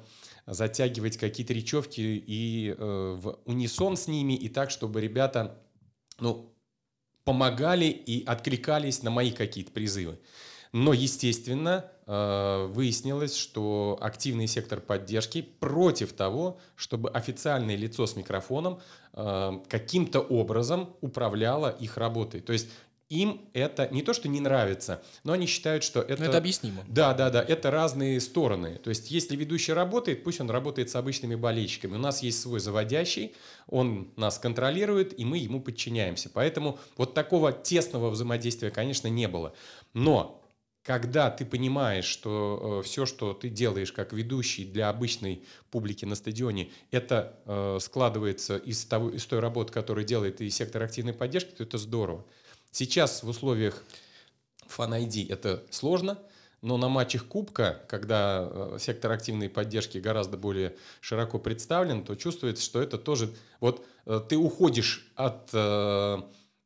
затягивать 0.46 1.18
какие-то 1.18 1.52
речевки 1.52 2.00
и 2.00 2.74
э, 2.76 3.16
в 3.20 3.38
унисон 3.44 3.98
с 3.98 4.08
ними, 4.08 4.32
и 4.32 4.48
так, 4.48 4.70
чтобы 4.70 5.02
ребята 5.02 5.58
ну, 6.18 6.54
помогали 7.24 7.86
и 7.86 8.24
откликались 8.24 9.02
на 9.02 9.10
мои 9.10 9.32
какие-то 9.32 9.70
призывы. 9.70 10.18
Но, 10.72 10.94
естественно, 10.94 11.84
э, 11.84 11.93
выяснилось, 12.06 13.34
что 13.36 13.96
активный 14.00 14.46
сектор 14.46 14.80
поддержки 14.80 15.40
против 15.42 16.12
того, 16.12 16.58
чтобы 16.76 17.08
официальное 17.10 17.76
лицо 17.76 18.06
с 18.06 18.14
микрофоном 18.14 18.80
э, 19.14 19.52
каким-то 19.68 20.20
образом 20.20 20.94
управляло 21.00 21.70
их 21.70 21.96
работой. 21.96 22.40
То 22.40 22.52
есть 22.52 22.68
им 23.10 23.48
это 23.52 23.88
не 23.90 24.02
то, 24.02 24.12
что 24.12 24.28
не 24.28 24.40
нравится, 24.40 25.02
но 25.24 25.32
они 25.32 25.46
считают, 25.46 25.84
что 25.84 26.00
это... 26.00 26.22
Но 26.22 26.28
это 26.28 26.38
объяснимо. 26.38 26.84
Да, 26.88 27.14
да, 27.14 27.30
да, 27.30 27.42
это 27.42 27.70
разные 27.70 28.20
стороны. 28.20 28.76
То 28.76 28.90
есть, 28.90 29.10
если 29.10 29.36
ведущий 29.36 29.72
работает, 29.72 30.24
пусть 30.24 30.40
он 30.40 30.50
работает 30.50 30.90
с 30.90 30.96
обычными 30.96 31.34
болельщиками. 31.34 31.94
У 31.94 31.98
нас 31.98 32.22
есть 32.22 32.40
свой 32.40 32.60
заводящий, 32.60 33.34
он 33.68 34.08
нас 34.16 34.38
контролирует, 34.38 35.18
и 35.18 35.24
мы 35.24 35.38
ему 35.38 35.60
подчиняемся. 35.60 36.30
Поэтому 36.32 36.78
вот 36.96 37.14
такого 37.14 37.52
тесного 37.52 38.10
взаимодействия, 38.10 38.70
конечно, 38.70 39.08
не 39.08 39.28
было. 39.28 39.54
Но 39.92 40.43
когда 40.84 41.30
ты 41.30 41.46
понимаешь, 41.46 42.04
что 42.04 42.80
э, 42.80 42.86
все, 42.86 43.06
что 43.06 43.32
ты 43.32 43.48
делаешь 43.48 43.90
как 43.90 44.12
ведущий 44.12 44.66
для 44.66 44.90
обычной 44.90 45.42
публики 45.70 46.04
на 46.04 46.14
стадионе, 46.14 46.70
это 46.90 47.40
э, 47.46 47.78
складывается 47.80 48.58
из, 48.58 48.84
того, 48.84 49.08
из 49.08 49.24
той 49.24 49.40
работы, 49.40 49.72
которую 49.72 50.04
делает 50.04 50.42
и 50.42 50.50
сектор 50.50 50.82
активной 50.82 51.14
поддержки, 51.14 51.52
то 51.52 51.62
это 51.62 51.78
здорово. 51.78 52.26
Сейчас 52.70 53.22
в 53.22 53.28
условиях 53.30 53.82
Fan 54.68 54.90
ID 55.08 55.32
это 55.32 55.64
сложно, 55.70 56.18
но 56.60 56.76
на 56.76 56.90
матчах 56.90 57.24
Кубка, 57.24 57.82
когда 57.88 58.46
э, 58.50 58.76
сектор 58.78 59.10
активной 59.12 59.48
поддержки 59.48 59.96
гораздо 59.96 60.36
более 60.36 60.76
широко 61.00 61.38
представлен, 61.38 62.04
то 62.04 62.14
чувствуется, 62.14 62.62
что 62.62 62.82
это 62.82 62.98
тоже... 62.98 63.32
Вот 63.60 63.86
ты 64.28 64.36
уходишь 64.36 65.10
от 65.14 65.48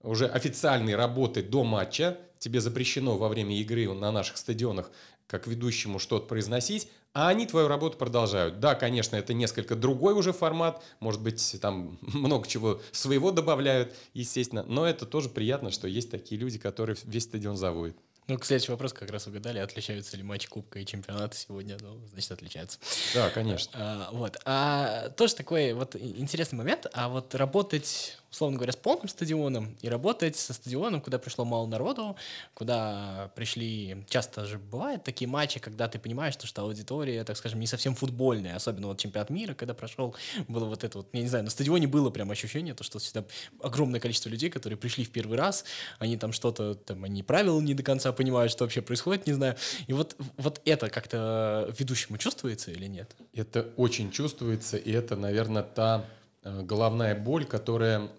уже 0.02 0.26
официальной 0.26 0.96
работы 0.96 1.42
до 1.42 1.62
матча, 1.62 2.18
тебе 2.38 2.60
запрещено 2.60 3.16
во 3.16 3.28
время 3.28 3.58
игры 3.58 3.92
на 3.92 4.12
наших 4.12 4.36
стадионах 4.36 4.90
как 5.26 5.46
ведущему 5.46 5.98
что-то 5.98 6.26
произносить, 6.26 6.88
а 7.12 7.28
они 7.28 7.46
твою 7.46 7.68
работу 7.68 7.98
продолжают. 7.98 8.60
Да, 8.60 8.74
конечно, 8.74 9.16
это 9.16 9.34
несколько 9.34 9.76
другой 9.76 10.14
уже 10.14 10.32
формат, 10.32 10.82
может 11.00 11.20
быть, 11.20 11.56
там 11.60 11.98
много 12.02 12.48
чего 12.48 12.80
своего 12.92 13.30
добавляют, 13.30 13.94
естественно, 14.14 14.64
но 14.66 14.86
это 14.86 15.06
тоже 15.06 15.28
приятно, 15.28 15.70
что 15.70 15.86
есть 15.86 16.10
такие 16.10 16.40
люди, 16.40 16.58
которые 16.58 16.96
весь 17.04 17.24
стадион 17.24 17.56
заводят. 17.56 17.96
Ну, 18.28 18.36
к 18.38 18.44
следующий 18.44 18.72
вопрос 18.72 18.92
как 18.92 19.10
раз 19.10 19.26
угадали, 19.26 19.58
отличаются 19.58 20.14
ли 20.18 20.22
матч 20.22 20.48
Кубка 20.48 20.78
и 20.78 20.84
чемпионата 20.84 21.34
сегодня, 21.34 21.78
ну, 21.80 21.98
значит, 22.12 22.30
отличаются. 22.30 22.78
Да, 23.14 23.30
конечно. 23.30 23.72
А, 23.74 24.10
вот. 24.12 24.36
А 24.44 25.08
тоже 25.16 25.34
такой 25.34 25.72
вот 25.72 25.96
интересный 25.96 26.56
момент, 26.56 26.86
а 26.92 27.08
вот 27.08 27.34
работать 27.34 28.17
условно 28.30 28.56
говоря, 28.56 28.72
с 28.72 28.76
полным 28.76 29.08
стадионом 29.08 29.76
и 29.80 29.88
работать 29.88 30.36
со 30.36 30.52
стадионом, 30.52 31.00
куда 31.00 31.18
пришло 31.18 31.44
мало 31.44 31.66
народу, 31.66 32.16
куда 32.54 33.30
пришли... 33.34 34.04
Часто 34.08 34.44
же 34.44 34.58
бывают 34.58 35.04
такие 35.04 35.28
матчи, 35.28 35.60
когда 35.60 35.88
ты 35.88 35.98
понимаешь, 35.98 36.34
что, 36.34 36.46
что 36.46 36.62
аудитория, 36.62 37.24
так 37.24 37.36
скажем, 37.36 37.60
не 37.60 37.66
совсем 37.66 37.94
футбольная, 37.94 38.56
особенно 38.56 38.88
вот 38.88 38.98
чемпионат 38.98 39.30
мира, 39.30 39.54
когда 39.54 39.74
прошел, 39.74 40.14
было 40.46 40.66
вот 40.66 40.84
это 40.84 40.98
вот, 40.98 41.08
я 41.12 41.22
не 41.22 41.28
знаю, 41.28 41.44
на 41.44 41.50
стадионе 41.50 41.86
было 41.86 42.10
прям 42.10 42.30
ощущение, 42.30 42.74
то, 42.74 42.84
что 42.84 42.98
всегда 42.98 43.24
огромное 43.62 44.00
количество 44.00 44.28
людей, 44.28 44.50
которые 44.50 44.76
пришли 44.76 45.04
в 45.04 45.10
первый 45.10 45.38
раз, 45.38 45.64
они 45.98 46.16
там 46.16 46.32
что-то, 46.32 46.74
там, 46.74 47.04
они 47.04 47.22
правила 47.22 47.60
не 47.60 47.74
до 47.74 47.82
конца 47.82 48.12
понимают, 48.12 48.52
что 48.52 48.64
вообще 48.64 48.82
происходит, 48.82 49.26
не 49.26 49.32
знаю. 49.32 49.56
И 49.86 49.92
вот, 49.92 50.16
вот 50.36 50.60
это 50.64 50.90
как-то 50.90 51.72
ведущему 51.78 52.18
чувствуется 52.18 52.70
или 52.70 52.86
нет? 52.86 53.16
Это 53.32 53.68
очень 53.76 54.10
чувствуется, 54.10 54.76
и 54.76 54.92
это, 54.92 55.16
наверное, 55.16 55.62
та 55.62 56.04
головная 56.42 57.14
боль, 57.14 57.44
которая 57.44 58.10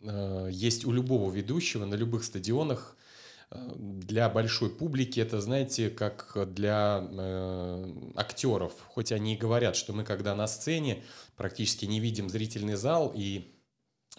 э, 0.00 0.48
есть 0.50 0.84
у 0.84 0.92
любого 0.92 1.30
ведущего 1.32 1.84
на 1.84 1.94
любых 1.94 2.24
стадионах. 2.24 2.96
Э, 3.50 3.72
для 3.76 4.28
большой 4.28 4.70
публики 4.70 5.20
это, 5.20 5.40
знаете, 5.40 5.90
как 5.90 6.36
для 6.54 7.06
э, 7.10 7.94
актеров. 8.16 8.72
Хоть 8.88 9.12
они 9.12 9.34
и 9.34 9.38
говорят, 9.38 9.76
что 9.76 9.92
мы, 9.92 10.04
когда 10.04 10.34
на 10.34 10.46
сцене, 10.46 11.02
практически 11.36 11.84
не 11.84 12.00
видим 12.00 12.28
зрительный 12.28 12.76
зал 12.76 13.12
и 13.14 13.52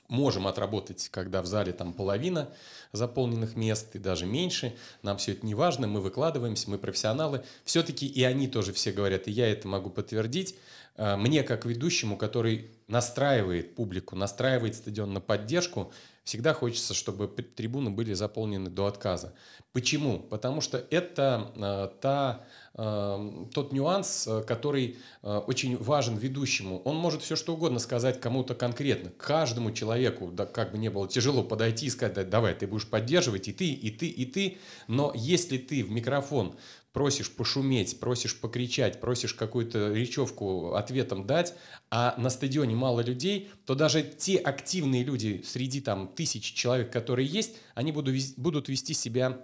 можем 0.08 0.48
отработать, 0.48 1.10
когда 1.10 1.42
в 1.42 1.46
зале 1.46 1.74
там 1.74 1.94
половина 1.94 2.50
заполненных 2.92 3.56
мест 3.56 3.96
и 3.96 4.00
даже 4.00 4.26
меньше. 4.26 4.76
Нам 5.02 5.18
все 5.18 5.32
это 5.34 5.46
не 5.46 5.56
важно, 5.56 5.88
мы 5.88 6.02
выкладываемся, 6.02 6.70
мы 6.70 6.78
профессионалы. 6.78 7.44
Все-таки 7.66 8.06
и 8.06 8.24
они 8.24 8.48
тоже 8.48 8.74
все 8.74 8.92
говорят, 8.92 9.28
и 9.28 9.32
я 9.32 9.48
это 9.48 9.68
могу 9.68 9.90
подтвердить. 9.90 10.56
Э, 10.96 11.16
мне, 11.16 11.44
как 11.44 11.66
ведущему, 11.66 12.18
который 12.18 12.72
настраивает 12.88 13.76
публику, 13.76 14.16
настраивает 14.16 14.76
стадион 14.76 15.14
на 15.14 15.22
поддержку, 15.22 15.92
всегда 16.24 16.54
хочется, 16.54 16.94
чтобы 16.94 17.28
трибуны 17.28 17.90
были 17.90 18.14
заполнены 18.14 18.70
до 18.70 18.86
отказа. 18.86 19.34
Почему? 19.72 20.20
Потому 20.20 20.62
что 20.62 20.78
это 20.92 21.52
э, 21.56 21.90
та, 22.00 22.46
э, 22.76 23.46
тот 23.54 23.74
нюанс, 23.74 24.30
который 24.46 24.98
очень 25.22 25.78
важен 25.78 26.16
ведущему. 26.16 26.82
Он 26.84 26.98
может 26.98 27.22
все 27.24 27.36
что 27.36 27.54
угодно 27.54 27.80
сказать 27.80 28.20
кому-то 28.20 28.54
конкретно, 28.54 29.10
каждому 29.10 29.72
человеку, 29.72 30.30
да, 30.32 30.46
как 30.46 30.72
бы 30.72 30.78
не 30.78 30.90
было 30.90 31.08
тяжело 31.08 31.44
подойти 31.44 31.88
и 31.88 31.90
сказать, 31.90 32.30
давай, 32.30 32.54
ты 32.54 32.68
будешь 32.68 32.88
поддерживать 32.88 33.48
и 33.48 33.54
ты, 33.54 33.72
и 33.72 33.90
ты, 33.90 34.08
и 34.08 34.26
ты. 34.26 34.58
Но 34.88 35.12
если 35.16 35.58
ты 35.58 35.84
в 35.84 35.92
микрофон 35.92 36.56
просишь 36.94 37.32
пошуметь, 37.32 38.00
просишь 38.00 38.40
покричать, 38.40 39.02
просишь 39.02 39.34
какую-то 39.34 39.94
речевку 39.94 40.76
ответом 40.76 41.26
дать, 41.26 41.56
а 41.90 42.16
на 42.18 42.30
стадионе 42.30 42.76
мало 42.76 43.02
людей, 43.02 43.50
то 43.66 43.76
даже 43.76 44.04
те 44.04 44.38
активные 44.38 45.04
люди 45.04 45.42
среди 45.44 45.82
там 45.82 46.08
тысяч 46.08 46.54
человек, 46.54 46.94
которые 46.94 47.28
есть, 47.28 47.58
они 47.74 47.92
будут, 47.92 48.16
будут 48.38 48.70
вести 48.70 48.94
себя 48.94 49.42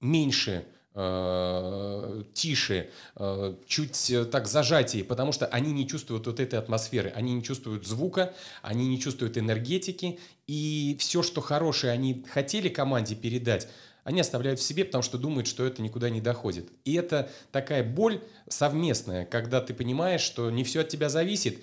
меньше, 0.00 0.66
э, 0.94 2.22
тише, 2.34 2.90
э, 3.16 3.54
чуть 3.66 4.10
э, 4.10 4.24
так 4.24 4.46
зажатие, 4.46 5.04
потому 5.04 5.32
что 5.32 5.46
они 5.46 5.72
не 5.72 5.86
чувствуют 5.88 6.26
вот 6.26 6.40
этой 6.40 6.58
атмосферы, 6.58 7.12
они 7.14 7.34
не 7.34 7.42
чувствуют 7.42 7.86
звука, 7.86 8.34
они 8.62 8.88
не 8.88 9.00
чувствуют 9.00 9.38
энергетики, 9.38 10.18
и 10.46 10.96
все, 10.98 11.22
что 11.22 11.40
хорошее 11.40 11.92
они 11.92 12.24
хотели 12.30 12.68
команде 12.68 13.14
передать, 13.14 13.68
они 14.04 14.20
оставляют 14.20 14.58
в 14.58 14.62
себе, 14.62 14.84
потому 14.84 15.02
что 15.02 15.16
думают, 15.16 15.46
что 15.46 15.64
это 15.64 15.80
никуда 15.80 16.10
не 16.10 16.20
доходит. 16.20 16.68
И 16.84 16.94
это 16.94 17.30
такая 17.52 17.84
боль 17.84 18.20
совместная, 18.48 19.24
когда 19.24 19.60
ты 19.60 19.74
понимаешь, 19.74 20.22
что 20.22 20.50
не 20.50 20.64
все 20.64 20.80
от 20.80 20.88
тебя 20.88 21.08
зависит, 21.08 21.62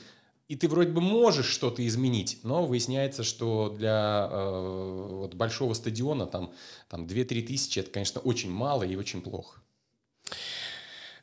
и 0.49 0.55
ты 0.55 0.67
вроде 0.67 0.89
бы 0.89 0.99
можешь 0.99 1.45
что-то 1.45 1.85
изменить, 1.87 2.39
но 2.43 2.65
выясняется, 2.65 3.23
что 3.23 3.69
для 3.69 4.27
э, 4.29 5.07
вот 5.11 5.35
большого 5.35 5.75
стадиона 5.75 6.25
там, 6.25 6.51
там 6.89 7.05
2-3 7.05 7.43
тысячи, 7.43 7.79
это, 7.79 7.91
конечно, 7.91 8.19
очень 8.19 8.51
мало 8.51 8.81
и 8.81 8.95
очень 8.95 9.21
плохо. 9.21 9.61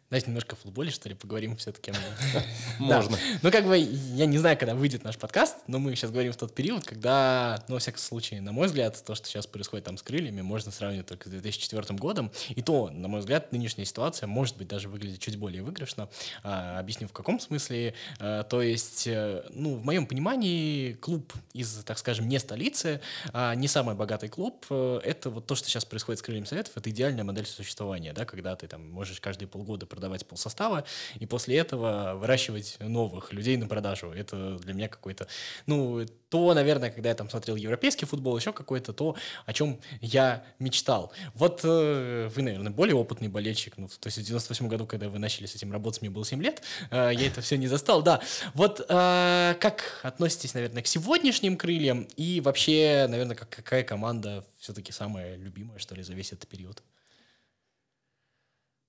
Давайте 0.08 0.28
немножко 0.28 0.54
о 0.54 0.56
футболе, 0.56 0.92
что 0.92 1.08
ли, 1.08 1.16
поговорим 1.16 1.56
все-таки. 1.56 1.92
Можно. 2.78 3.18
Ну, 3.42 3.50
как 3.50 3.66
бы, 3.66 3.76
я 3.76 4.26
не 4.26 4.38
знаю, 4.38 4.56
когда 4.56 4.76
выйдет 4.76 5.02
наш 5.02 5.18
подкаст, 5.18 5.56
но 5.66 5.80
мы 5.80 5.96
сейчас 5.96 6.12
говорим 6.12 6.32
в 6.32 6.36
тот 6.36 6.54
период, 6.54 6.84
когда, 6.84 7.64
ну, 7.66 7.74
во 7.74 7.80
всяком 7.80 7.98
случае, 7.98 8.40
на 8.40 8.52
мой 8.52 8.68
взгляд, 8.68 9.02
то, 9.04 9.16
что 9.16 9.26
сейчас 9.26 9.48
происходит 9.48 9.84
там 9.84 9.98
с 9.98 10.02
крыльями, 10.04 10.42
можно 10.42 10.70
сравнивать 10.70 11.06
только 11.06 11.28
с 11.28 11.32
2004 11.32 11.98
годом. 11.98 12.30
И 12.50 12.62
то, 12.62 12.88
на 12.90 13.08
мой 13.08 13.18
взгляд, 13.18 13.50
нынешняя 13.50 13.84
ситуация 13.84 14.28
может 14.28 14.56
быть 14.56 14.68
даже 14.68 14.88
выглядит 14.88 15.18
чуть 15.18 15.36
более 15.38 15.64
выигрышно. 15.64 16.08
А, 16.44 16.78
объясню 16.78 17.08
в 17.08 17.12
каком 17.12 17.40
смысле. 17.40 17.94
А, 18.20 18.44
то 18.44 18.62
есть, 18.62 19.08
э, 19.08 19.44
ну, 19.50 19.74
в 19.74 19.84
моем 19.84 20.06
понимании, 20.06 20.92
клуб 20.92 21.32
из, 21.52 21.82
так 21.82 21.98
скажем, 21.98 22.28
не 22.28 22.38
столицы, 22.38 23.00
а 23.32 23.56
не 23.56 23.66
самый 23.66 23.96
богатый 23.96 24.28
клуб, 24.28 24.66
э, 24.70 25.00
это 25.02 25.30
вот 25.30 25.48
то, 25.48 25.56
что 25.56 25.68
сейчас 25.68 25.84
происходит 25.84 26.20
с 26.20 26.22
крыльями 26.22 26.44
советов, 26.44 26.74
это 26.76 26.90
идеальная 26.90 27.24
модель 27.24 27.46
существования, 27.46 28.12
да, 28.12 28.24
когда 28.24 28.54
ты 28.54 28.68
там 28.68 28.88
можешь 28.88 29.20
каждые 29.20 29.48
полгода 29.48 29.84
продавать 29.96 30.26
полсостава, 30.26 30.84
и 31.18 31.26
после 31.26 31.56
этого 31.56 32.14
выращивать 32.16 32.76
новых 32.80 33.32
людей 33.32 33.56
на 33.56 33.66
продажу. 33.66 34.12
Это 34.12 34.58
для 34.58 34.74
меня 34.74 34.88
какой-то, 34.88 35.26
ну, 35.64 36.04
то, 36.28 36.52
наверное, 36.52 36.90
когда 36.90 37.08
я 37.08 37.14
там 37.14 37.30
смотрел 37.30 37.56
европейский 37.56 38.04
футбол, 38.04 38.36
еще 38.36 38.52
какой-то, 38.52 38.92
то, 38.92 39.16
о 39.46 39.52
чем 39.54 39.80
я 40.02 40.44
мечтал. 40.58 41.12
Вот 41.34 41.60
э, 41.64 42.28
вы, 42.34 42.42
наверное, 42.42 42.72
более 42.72 42.94
опытный 42.94 43.28
болельщик, 43.28 43.78
ну, 43.78 43.88
то 43.88 44.06
есть 44.06 44.18
в 44.18 44.22
98 44.22 44.68
году, 44.68 44.86
когда 44.86 45.08
вы 45.08 45.18
начали 45.18 45.46
с 45.46 45.54
этим 45.54 45.72
работать, 45.72 46.02
мне 46.02 46.10
было 46.10 46.26
7 46.26 46.42
лет, 46.42 46.62
э, 46.90 47.12
я 47.14 47.26
это 47.26 47.40
все 47.40 47.56
не 47.56 47.68
застал, 47.68 48.02
да. 48.02 48.20
Вот 48.52 48.84
э, 48.86 49.54
как 49.60 50.00
относитесь, 50.02 50.52
наверное, 50.52 50.82
к 50.82 50.86
сегодняшним 50.86 51.56
крыльям 51.56 52.06
и 52.16 52.42
вообще, 52.42 53.06
наверное, 53.08 53.36
как, 53.36 53.48
какая 53.48 53.82
команда 53.82 54.44
все-таки 54.58 54.92
самая 54.92 55.36
любимая, 55.36 55.78
что 55.78 55.94
ли, 55.94 56.02
за 56.02 56.12
весь 56.12 56.32
этот 56.32 56.48
период? 56.48 56.82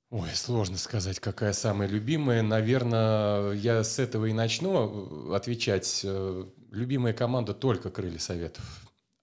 Ой, 0.10 0.30
сложно 0.34 0.78
сказать, 0.78 1.20
какая 1.20 1.52
самая 1.52 1.88
любимая. 1.90 2.42
Наверное, 2.42 3.52
я 3.52 3.84
с 3.84 4.00
этого 4.00 4.26
и 4.28 4.34
начну 4.34 5.34
отвечать. 5.34 6.02
Э, 6.06 6.46
любимая 6.72 7.12
команда 7.12 7.54
только 7.54 7.90
Крылья 7.90 8.20
Советов. 8.20 8.64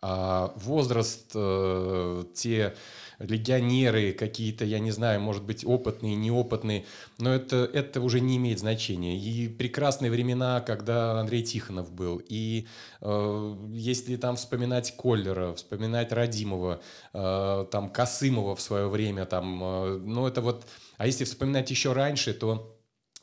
А 0.02 0.52
возраст, 0.56 1.30
э, 1.34 2.24
те 2.34 2.74
легионеры 3.18 4.12
какие-то, 4.12 4.64
я 4.64 4.78
не 4.78 4.90
знаю, 4.90 5.20
может 5.20 5.44
быть, 5.44 5.64
опытные, 5.64 6.16
неопытные, 6.16 6.84
но 7.18 7.34
это, 7.34 7.68
это 7.72 8.00
уже 8.00 8.20
не 8.20 8.36
имеет 8.36 8.58
значения. 8.58 9.18
И 9.18 9.48
прекрасные 9.48 10.10
времена, 10.10 10.60
когда 10.60 11.20
Андрей 11.20 11.42
Тихонов 11.42 11.92
был, 11.92 12.20
и 12.28 12.66
э, 13.00 13.56
если 13.72 14.16
там 14.16 14.36
вспоминать 14.36 14.96
Коллера, 14.96 15.54
вспоминать 15.54 16.12
Радимова, 16.12 16.80
э, 17.12 17.66
там 17.70 17.90
Косымова 17.90 18.56
в 18.56 18.60
свое 18.60 18.88
время, 18.88 19.24
там, 19.26 19.62
э, 19.62 19.98
ну 19.98 20.26
это 20.26 20.40
вот, 20.40 20.66
а 20.96 21.06
если 21.06 21.24
вспоминать 21.24 21.70
еще 21.70 21.92
раньше, 21.92 22.34
то 22.34 22.73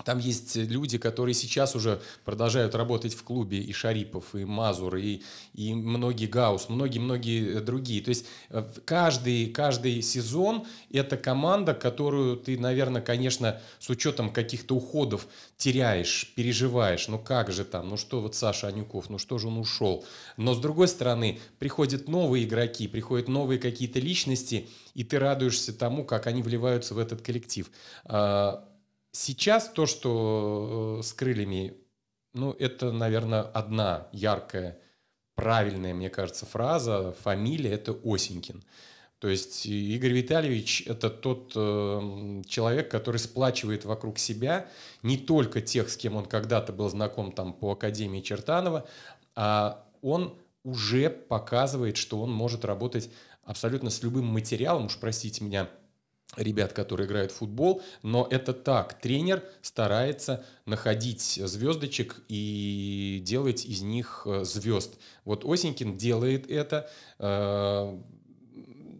там 0.03 0.19
есть 0.19 0.55
люди, 0.55 0.97
которые 0.97 1.35
сейчас 1.35 1.75
уже 1.75 2.01
продолжают 2.25 2.75
работать 2.75 3.13
в 3.13 3.23
клубе, 3.23 3.59
и 3.59 3.73
Шарипов, 3.73 4.35
и 4.35 4.45
Мазур, 4.45 4.95
и, 4.95 5.21
и 5.53 5.73
многие 5.73 6.27
Гаус, 6.27 6.69
многие-многие 6.69 7.59
другие. 7.59 8.01
То 8.01 8.09
есть 8.09 8.25
э, 8.49 8.63
каждый, 8.85 9.47
каждый 9.47 10.01
сезон 10.01 10.65
это 10.91 11.17
команда, 11.17 11.73
которую 11.73 12.37
ты, 12.37 12.57
наверное, 12.57 13.01
конечно, 13.01 13.61
с 13.79 13.89
учетом 13.89 14.31
каких-то 14.31 14.75
уходов 14.75 15.27
теряешь, 15.57 16.31
переживаешь. 16.35 17.07
Ну 17.07 17.19
как 17.19 17.51
же 17.51 17.65
там, 17.65 17.89
ну 17.89 17.97
что 17.97 18.21
вот 18.21 18.35
Саша 18.35 18.67
Анюков, 18.67 19.09
ну 19.09 19.17
что 19.17 19.37
же 19.37 19.47
он 19.47 19.57
ушел. 19.57 20.05
Но 20.37 20.53
с 20.53 20.59
другой 20.59 20.87
стороны, 20.87 21.39
приходят 21.59 22.07
новые 22.07 22.45
игроки, 22.45 22.87
приходят 22.87 23.27
новые 23.27 23.59
какие-то 23.59 23.99
личности, 23.99 24.67
и 24.93 25.03
ты 25.03 25.19
радуешься 25.19 25.73
тому, 25.73 26.03
как 26.03 26.27
они 26.27 26.41
вливаются 26.41 26.93
в 26.93 26.99
этот 26.99 27.21
коллектив 27.21 27.69
а, 28.05 28.67
Сейчас 29.11 29.67
то, 29.67 29.85
что 29.85 30.99
э, 30.99 31.03
с 31.03 31.11
крыльями, 31.13 31.73
ну, 32.33 32.51
это, 32.53 32.93
наверное, 32.93 33.41
одна 33.41 34.07
яркая, 34.13 34.79
правильная, 35.35 35.93
мне 35.93 36.09
кажется, 36.09 36.45
фраза, 36.45 37.13
фамилия– 37.21 37.71
это 37.73 37.97
Осенькин. 38.05 38.63
То 39.19 39.27
есть 39.27 39.65
Игорь 39.65 40.13
Витальевич– 40.13 40.83
это 40.87 41.09
тот 41.09 41.51
э, 41.55 42.41
человек, 42.47 42.89
который 42.89 43.17
сплачивает 43.17 43.83
вокруг 43.83 44.17
себя 44.17 44.67
не 45.03 45.17
только 45.17 45.61
тех, 45.61 45.89
с 45.89 45.97
кем 45.97 46.15
он 46.15 46.25
когда-то 46.25 46.71
был 46.71 46.89
знаком 46.89 47.33
там, 47.33 47.53
по 47.53 47.73
Академии 47.73 48.21
Чертанова, 48.21 48.87
а 49.35 49.85
он 50.01 50.37
уже 50.63 51.09
показывает, 51.09 51.97
что 51.97 52.21
он 52.21 52.31
может 52.31 52.63
работать 52.63 53.09
абсолютно 53.43 53.89
с 53.89 54.01
любым 54.03 54.25
материалом, 54.25 54.85
уж 54.85 54.97
простите 54.97 55.43
меня– 55.43 55.69
ребят, 56.37 56.73
которые 56.73 57.07
играют 57.07 57.31
в 57.31 57.35
футбол, 57.35 57.81
но 58.03 58.27
это 58.29 58.53
так. 58.53 58.99
Тренер 59.01 59.43
старается 59.61 60.45
находить 60.65 61.21
звездочек 61.21 62.21
и 62.29 63.21
делать 63.23 63.65
из 63.65 63.81
них 63.81 64.23
э, 64.25 64.43
звезд. 64.43 64.97
Вот 65.25 65.43
Осенькин 65.45 65.97
делает 65.97 66.49
это. 66.49 66.89
Э, 67.19 67.97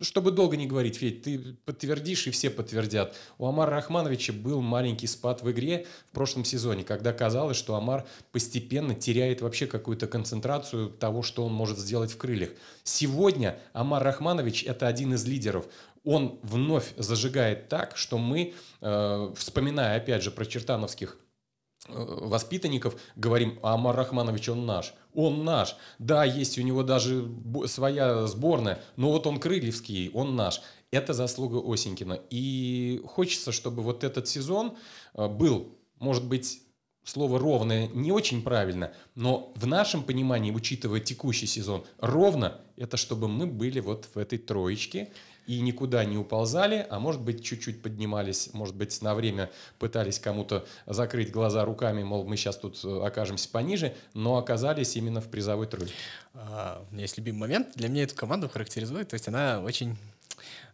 чтобы 0.02 0.32
долго 0.32 0.58
не 0.58 0.66
говорить, 0.66 0.98
Федь, 0.98 1.22
ты 1.22 1.40
подтвердишь, 1.66 2.28
и 2.28 2.32
все 2.32 2.50
подтвердят. 2.50 3.16
У 3.38 3.46
Амара 3.46 3.72
Рахмановича 3.72 4.34
был 4.34 4.62
маленький 4.62 5.08
спад 5.08 5.44
в 5.44 5.52
игре 5.52 5.86
в 6.10 6.16
прошлом 6.16 6.44
сезоне, 6.44 6.84
когда 6.84 7.14
казалось, 7.14 7.58
что 7.58 7.76
Амар 7.76 8.06
постепенно 8.32 8.96
теряет 8.96 9.42
вообще 9.42 9.68
какую-то 9.68 10.08
концентрацию 10.08 10.90
того, 10.90 11.22
что 11.22 11.46
он 11.46 11.54
может 11.54 11.78
сделать 11.78 12.12
в 12.12 12.18
крыльях. 12.18 12.50
Сегодня 12.84 13.60
Амар 13.74 14.04
Рахманович– 14.04 14.64
это 14.68 14.88
один 14.88 15.14
из 15.14 15.26
лидеров 15.26 15.68
он 16.04 16.40
вновь 16.42 16.94
зажигает 16.98 17.70
так, 17.70 17.96
что 17.96 18.18
мы, 18.18 18.54
э, 18.82 19.34
вспоминая 19.36 19.98
опять 19.98 20.24
же 20.24 20.32
про 20.32 20.46
чертановских 20.46 21.18
э, 21.88 21.94
воспитанников, 21.94 23.00
говорим, 23.16 23.60
Амар 23.62 23.96
Рахманович, 23.96 24.50
он 24.50 24.66
наш. 24.66 24.94
Он 25.14 25.44
наш. 25.44 25.76
Да, 26.00 26.24
есть 26.24 26.58
у 26.58 26.62
него 26.62 26.84
даже 26.84 27.30
своя 27.68 28.26
сборная, 28.28 28.82
но 28.96 29.12
вот 29.12 29.28
он 29.28 29.40
крыльевский, 29.40 30.10
он 30.14 30.36
наш. 30.36 30.62
Это 30.90 31.14
заслуга 31.14 31.62
Осенькина. 31.72 32.20
И 32.30 33.02
хочется, 33.08 33.52
чтобы 33.52 33.84
вот 33.84 34.04
этот 34.04 34.28
сезон 34.28 34.78
э, 35.14 35.28
был, 35.28 35.78
может 36.00 36.26
быть, 36.26 36.64
слово 37.04 37.40
«ровное» 37.40 37.88
не 37.88 38.12
очень 38.12 38.44
правильно, 38.44 38.94
но 39.16 39.52
в 39.56 39.66
нашем 39.66 40.04
понимании, 40.04 40.52
учитывая 40.52 41.00
текущий 41.00 41.48
сезон, 41.48 41.84
ровно– 41.98 42.62
это 42.78 42.96
чтобы 42.96 43.28
мы 43.28 43.48
были 43.48 43.80
вот 43.80 44.08
в 44.14 44.18
этой 44.18 44.40
троечке– 44.40 45.12
и 45.48 45.60
никуда 45.62 46.06
не 46.06 46.18
уползали, 46.18 46.86
а 46.90 47.00
может 47.00 47.22
быть 47.22 47.44
чуть-чуть 47.44 47.82
поднимались, 47.82 48.54
может 48.54 48.76
быть 48.76 49.02
на 49.02 49.16
время 49.16 49.50
пытались 49.80 50.20
кому-то 50.20 50.66
закрыть 50.86 51.32
глаза 51.32 51.66
руками, 51.66 52.04
мол, 52.04 52.26
мы 52.26 52.38
сейчас 52.38 52.58
тут 52.58 52.80
э, 52.84 53.02
окажемся 53.04 53.50
пониже, 53.50 53.96
но 54.14 54.38
оказались 54.38 54.96
именно 54.96 55.22
в 55.22 55.30
призовой 55.30 55.68
тройке. 55.68 55.94
А, 56.34 56.86
у 56.90 56.94
меня 56.94 57.04
есть 57.04 57.18
любимый 57.18 57.40
момент, 57.40 57.70
для 57.76 57.90
меня 57.90 58.04
эту 58.04 58.16
команду 58.16 58.50
характеризует, 58.50 59.10
то 59.10 59.16
есть 59.16 59.28
она 59.28 59.62
очень 59.62 59.98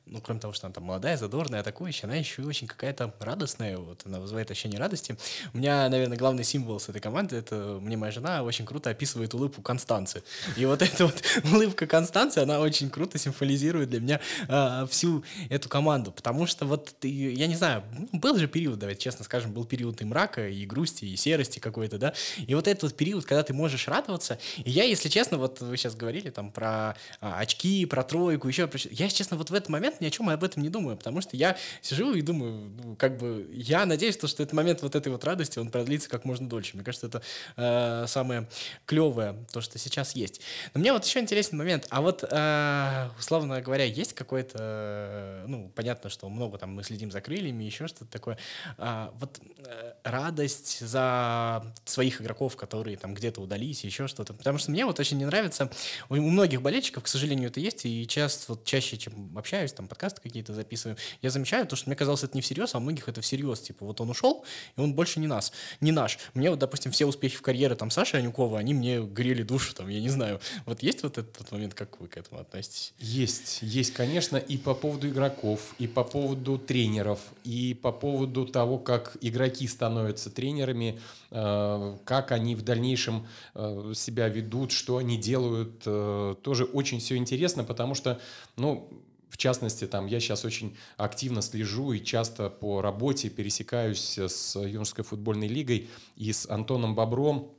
ну, 0.10 0.22
кроме 0.22 0.39
того, 0.39 0.54
что 0.54 0.67
она 0.67 0.74
там 0.74 0.84
молодая, 0.84 1.17
задорная, 1.17 1.62
атакующая, 1.62 2.10
она 2.10 2.15
еще 2.15 2.41
и 2.41 2.46
очень 2.46 2.67
какая-то 2.67 3.13
радостная, 3.20 3.78
вот, 3.78 4.02
она 4.06 4.20
вызывает 4.20 4.50
ощущение 4.52 4.80
радости. 4.80 5.17
У 5.54 5.58
меня, 5.58 5.88
наверное, 5.89 6.17
главный 6.17 6.43
символ 6.43 6.80
с 6.80 6.89
этой 6.89 7.02
команды, 7.02 7.36
это 7.36 7.80
мне 7.82 7.98
моя 7.98 8.12
жена 8.12 8.43
очень 8.43 8.65
круто 8.65 8.89
описывает 8.89 9.34
улыбку 9.34 9.62
Констанции. 9.62 10.24
И 10.56 10.65
вот 10.65 10.82
эта 10.82 11.06
вот 11.06 11.22
улыбка 11.54 11.88
Констанции, 11.88 12.41
она 12.41 12.60
очень 12.60 12.89
круто 12.89 13.17
символизирует 13.17 13.89
для 13.89 14.00
меня 14.00 14.20
а, 14.48 14.86
всю 14.88 15.24
эту 15.50 15.70
команду, 15.70 16.12
потому 16.12 16.46
что 16.48 16.65
вот, 16.65 16.96
я 17.04 17.48
не 17.48 17.56
знаю, 17.56 17.84
ну, 18.12 18.20
был 18.20 18.38
же 18.38 18.48
период, 18.48 18.80
давайте 18.80 19.02
честно 19.02 19.26
скажем, 19.26 19.52
был 19.52 19.65
период 19.65 20.02
и 20.02 20.06
мрака, 20.06 20.48
и 20.48 20.65
грусти, 20.65 21.06
и 21.06 21.15
серости 21.15 21.60
какой-то, 21.60 21.98
да, 21.98 22.13
и 22.38 22.56
вот 22.56 22.67
этот 22.67 22.84
вот 22.84 22.96
период, 22.96 23.26
когда 23.26 23.43
ты 23.43 23.54
можешь 23.54 23.88
радоваться, 23.88 24.39
и 24.58 24.70
я, 24.70 24.84
если 24.84 25.10
честно, 25.10 25.38
вот 25.38 25.62
вы 25.62 25.76
сейчас 25.78 25.96
говорили 25.96 26.30
там 26.30 26.52
про 26.52 26.96
а, 27.22 27.39
очки, 27.39 27.86
про 27.86 28.04
тройку, 28.04 28.48
еще, 28.48 28.70
я, 28.91 29.10
честно, 29.10 29.38
вот 29.38 29.50
в 29.50 29.54
этот 29.54 29.70
момент 29.70 29.96
ни 30.01 30.07
о 30.07 30.10
чем 30.10 30.29
об 30.29 30.43
этом 30.43 30.63
не 30.63 30.69
думаю, 30.69 30.97
потому 30.97 31.21
что 31.21 31.36
я 31.38 31.57
сижу 31.81 32.13
и 32.13 32.21
думаю, 32.21 32.71
ну, 32.83 32.95
как 32.95 33.17
бы, 33.17 33.49
я 33.53 33.86
надеюсь, 33.86 34.15
что, 34.15 34.27
что 34.27 34.43
этот 34.43 34.53
момент 34.53 34.81
вот 34.81 34.95
этой 34.95 35.12
вот 35.12 35.23
радости, 35.23 35.60
он 35.60 35.69
продлится 35.69 36.10
как 36.10 36.25
можно 36.25 36.47
дольше. 36.47 36.75
Мне 36.75 36.83
кажется, 36.83 37.07
это 37.07 37.21
э, 37.55 38.05
самое 38.07 38.47
клевое, 38.86 39.36
то, 39.51 39.62
что 39.62 39.77
сейчас 39.77 40.15
есть. 40.15 40.41
Но 40.73 40.79
мне 40.79 40.93
вот 40.93 41.05
еще 41.05 41.19
интересный 41.19 41.57
момент, 41.57 41.88
а 41.89 42.01
вот, 42.01 42.23
э, 42.29 43.10
условно 43.19 43.62
говоря, 43.62 43.83
есть 43.86 44.13
какой-то, 44.13 44.57
э, 44.60 45.45
ну, 45.47 45.71
понятно, 45.75 46.10
что 46.10 46.29
много 46.29 46.57
там 46.57 46.73
мы 46.73 46.83
следим 46.83 47.12
за 47.12 47.21
крыльями, 47.21 47.63
еще 47.63 47.88
что-то 47.88 48.05
такое, 48.05 48.38
а, 48.77 49.13
вот 49.19 49.39
э, 49.65 49.93
радость 50.03 50.79
за 50.79 51.65
своих 51.86 52.21
игроков, 52.21 52.55
которые 52.55 52.97
там 52.97 53.13
где-то 53.13 53.41
удались, 53.41 53.83
еще 53.83 54.07
что-то. 54.07 54.33
Потому 54.33 54.57
что 54.57 54.71
мне 54.71 54.86
вот 54.86 54.99
очень 54.99 55.17
не 55.17 55.25
нравится, 55.25 55.69
у 56.10 56.15
многих 56.15 56.62
болельщиков, 56.62 57.03
к 57.03 57.07
сожалению, 57.07 57.49
это 57.49 57.60
есть, 57.60 57.86
и 57.86 58.07
часто, 58.07 58.53
вот 58.53 58.65
чаще, 58.65 58.97
чем 58.97 59.38
общаюсь, 59.38 59.73
там 59.73 59.87
подкасты 59.88 60.21
какие-то 60.21 60.54
записываю, 60.54 60.97
я 61.21 61.30
замечаю 61.30 61.65
то, 61.67 61.76
что 61.76 61.89
мне 61.89 61.95
казалось, 61.95 62.23
это 62.23 62.36
не 62.36 62.41
всерьез, 62.41 62.76
а 62.76 62.78
у 62.78 62.82
многих 62.82 63.08
это 63.08 63.21
всерьез. 63.21 63.60
Типа, 63.60 63.86
вот 63.86 64.02
он 64.02 64.10
ушел, 64.10 64.45
и 64.76 64.82
он 64.82 64.93
больше 64.93 65.19
не 65.19 65.28
нас, 65.28 65.52
не 65.82 65.91
наш. 65.91 66.19
Мне 66.34 66.50
вот, 66.50 66.60
допустим, 66.60 66.91
все 66.91 67.06
успехи 67.06 67.38
в 67.38 67.41
карьере 67.41 67.76
там 67.76 67.91
Саши 67.91 68.17
Анюкова, 68.17 68.60
они 68.60 68.73
мне 68.73 69.02
грели 69.02 69.43
душу, 69.43 69.73
там, 69.73 69.88
я 69.88 70.00
не 70.00 70.10
знаю. 70.10 70.39
Вот 70.65 70.84
есть 70.84 71.04
вот 71.04 71.17
этот 71.17 71.52
момент, 71.52 71.73
как 71.73 72.00
вы 72.00 72.08
к 72.08 72.17
этому 72.17 72.41
относитесь? 72.41 72.93
Есть, 73.00 73.60
есть, 73.62 73.93
конечно, 73.93 74.38
и 74.38 74.58
по 74.58 74.73
поводу 74.73 75.08
игроков, 75.10 75.76
и 75.80 75.88
по 75.88 76.04
поводу 76.04 76.58
тренеров, 76.58 77.19
и 77.43 77.73
по 77.73 77.91
поводу 77.91 78.45
того, 78.45 78.78
как 78.78 79.17
игроки 79.21 79.67
становятся 79.67 80.30
тренерами, 80.30 81.00
э, 81.32 81.97
как 82.06 82.32
они 82.32 82.56
в 82.56 82.63
дальнейшем 82.63 83.28
э, 83.56 83.93
себя 83.95 84.28
ведут, 84.28 84.71
что 84.71 84.97
они 84.97 85.17
делают. 85.17 85.84
Э, 85.86 86.36
тоже 86.41 86.65
очень 86.65 87.00
все 87.00 87.17
интересно, 87.17 87.63
потому 87.63 87.95
что, 87.95 88.19
ну, 88.56 88.89
в 89.30 89.38
частности, 89.38 89.86
там 89.86 90.08
я 90.08 90.20
сейчас 90.20 90.46
очень 90.46 90.78
активно 90.98 91.42
слежу 91.42 91.94
и 91.94 92.04
часто 92.04 92.50
по 92.50 92.82
работе 92.82 93.30
пересекаюсь 93.30 94.18
с 94.18 94.56
юношеской 94.56 95.04
футбольной 95.04 95.48
лигой 95.48 95.90
и 96.16 96.32
с 96.32 96.50
Антоном 96.50 96.96
Бобром, 96.96 97.52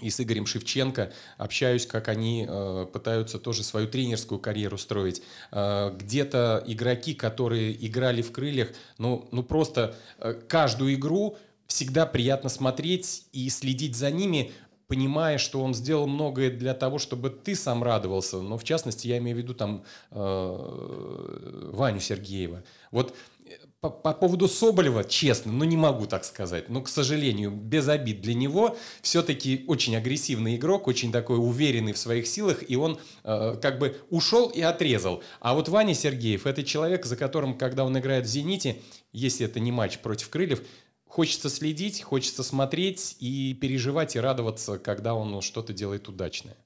и 0.00 0.10
с 0.10 0.20
Игорем 0.20 0.46
Шевченко 0.46 1.12
общаюсь, 1.36 1.86
как 1.86 2.08
они 2.08 2.46
э, 2.48 2.86
пытаются 2.92 3.38
тоже 3.38 3.62
свою 3.64 3.88
тренерскую 3.88 4.38
карьеру 4.38 4.78
строить. 4.78 5.22
Э, 5.50 5.92
где-то 5.96 6.62
игроки, 6.66 7.14
которые 7.14 7.84
играли 7.84 8.22
в 8.22 8.32
крыльях, 8.32 8.68
ну, 8.98 9.28
ну 9.32 9.42
просто 9.42 9.96
э, 10.18 10.34
каждую 10.48 10.94
игру 10.94 11.36
всегда 11.66 12.06
приятно 12.06 12.48
смотреть 12.48 13.26
и 13.32 13.48
следить 13.50 13.96
за 13.96 14.10
ними, 14.10 14.52
понимая, 14.88 15.36
что 15.38 15.62
он 15.62 15.74
сделал 15.74 16.06
многое 16.08 16.50
для 16.50 16.74
того, 16.74 16.98
чтобы 16.98 17.30
ты 17.30 17.54
сам 17.54 17.82
радовался. 17.82 18.40
Но 18.40 18.56
в 18.56 18.64
частности, 18.64 19.06
я 19.06 19.18
имею 19.18 19.36
в 19.36 19.38
виду 19.38 19.54
там 19.54 19.84
э, 20.10 21.68
Ваню 21.72 22.00
Сергеева. 22.00 22.64
Вот 22.90 23.14
э, 23.44 23.50
по, 23.80 23.90
по 23.90 24.14
поводу 24.14 24.48
Соболева, 24.48 25.04
честно, 25.04 25.52
ну 25.52 25.64
не 25.64 25.76
могу 25.76 26.06
так 26.06 26.24
сказать. 26.24 26.70
Но, 26.70 26.80
к 26.80 26.88
сожалению, 26.88 27.50
без 27.50 27.86
обид 27.86 28.22
для 28.22 28.32
него, 28.32 28.78
все-таки 29.02 29.64
очень 29.68 29.94
агрессивный 29.94 30.56
игрок, 30.56 30.88
очень 30.88 31.12
такой 31.12 31.36
уверенный 31.36 31.92
в 31.92 31.98
своих 31.98 32.26
силах, 32.26 32.64
и 32.66 32.74
он 32.74 32.98
э, 33.24 33.56
как 33.60 33.78
бы 33.78 34.00
ушел 34.08 34.48
и 34.48 34.62
отрезал. 34.62 35.22
А 35.40 35.52
вот 35.52 35.68
Ваня 35.68 35.94
Сергеев, 35.94 36.46
это 36.46 36.64
человек, 36.64 37.04
за 37.04 37.16
которым, 37.16 37.58
когда 37.58 37.84
он 37.84 37.96
играет 37.98 38.24
в 38.24 38.28
«Зените», 38.28 38.80
если 39.12 39.44
это 39.44 39.60
не 39.60 39.70
матч 39.70 39.98
против 39.98 40.30
«Крыльев», 40.30 40.62
хочется 41.08 41.48
следить, 41.50 42.02
хочется 42.02 42.42
смотреть 42.42 43.16
и 43.20 43.54
переживать 43.54 44.16
и 44.16 44.20
радоваться, 44.20 44.78
когда 44.78 45.14
он 45.14 45.40
что-то 45.40 45.72
делает 45.72 46.08
удачное. 46.08 46.56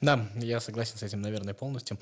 Да, 0.00 0.28
я 0.36 0.60
согласен 0.60 0.96
с 0.96 1.02
этим, 1.02 1.20
наверное, 1.20 1.54
полностью. 1.54 1.98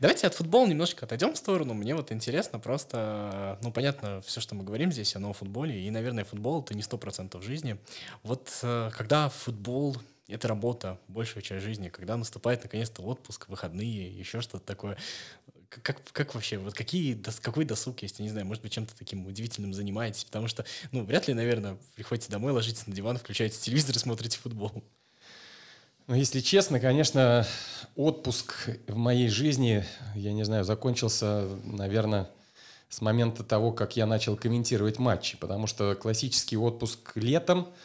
Давайте 0.00 0.26
от 0.26 0.34
футбола 0.34 0.66
немножко 0.66 1.06
отойдем 1.06 1.34
в 1.34 1.36
сторону. 1.36 1.74
Мне 1.74 1.94
вот 1.94 2.10
интересно 2.10 2.58
просто, 2.58 3.58
ну, 3.62 3.70
понятно, 3.72 4.20
все, 4.22 4.40
что 4.40 4.54
мы 4.54 4.64
говорим 4.64 4.90
здесь, 4.90 5.14
оно 5.14 5.30
о 5.30 5.32
футболе, 5.32 5.80
и, 5.80 5.90
наверное, 5.90 6.24
футбол— 6.24 6.62
это 6.64 6.74
не 6.74 6.82
сто 6.82 6.98
процентов 6.98 7.44
жизни. 7.44 7.76
Вот 8.22 8.50
э, 8.62 8.90
когда 8.92 9.28
футбол— 9.28 9.96
это 10.28 10.48
работа, 10.48 10.98
большая 11.08 11.42
часть 11.42 11.64
жизни, 11.64 11.90
когда 11.90 12.16
наступает, 12.16 12.62
наконец-то, 12.62 13.02
отпуск, 13.02 13.48
выходные, 13.48 14.10
еще 14.10 14.40
что-то 14.40 14.64
такое, 14.64 14.96
как, 15.82 16.00
как 16.12 16.34
вообще, 16.34 16.58
вот 16.58 16.74
какие, 16.74 17.20
какой 17.40 17.64
досуг 17.64 18.02
есть, 18.02 18.18
я 18.18 18.24
не 18.24 18.30
знаю, 18.30 18.46
может 18.46 18.62
быть, 18.62 18.72
чем-то 18.72 18.94
таким 18.96 19.26
удивительным 19.26 19.74
занимаетесь, 19.74 20.24
потому 20.24 20.48
что, 20.48 20.64
ну, 20.92 21.04
вряд 21.04 21.28
ли, 21.28 21.34
наверное, 21.34 21.76
приходите 21.94 22.30
домой, 22.30 22.52
ложитесь 22.52 22.86
на 22.86 22.94
диван, 22.94 23.18
включаете 23.18 23.58
телевизор 23.58 23.96
и 23.96 23.98
смотрите 23.98 24.38
футбол. 24.38 24.72
Ну, 26.06 26.14
если 26.14 26.40
честно, 26.40 26.80
конечно, 26.80 27.46
отпуск 27.96 28.68
в 28.86 28.96
моей 28.96 29.28
жизни, 29.28 29.84
я 30.14 30.32
не 30.32 30.44
знаю, 30.44 30.64
закончился, 30.64 31.48
наверное, 31.64 32.30
с 32.90 33.00
момента 33.00 33.42
того, 33.42 33.72
как 33.72 33.96
я 33.96 34.06
начал 34.06 34.36
комментировать 34.36 34.98
матчи, 34.98 35.36
потому 35.38 35.66
что 35.66 35.94
классический 35.94 36.56
отпуск 36.56 37.12
летом– 37.16 37.68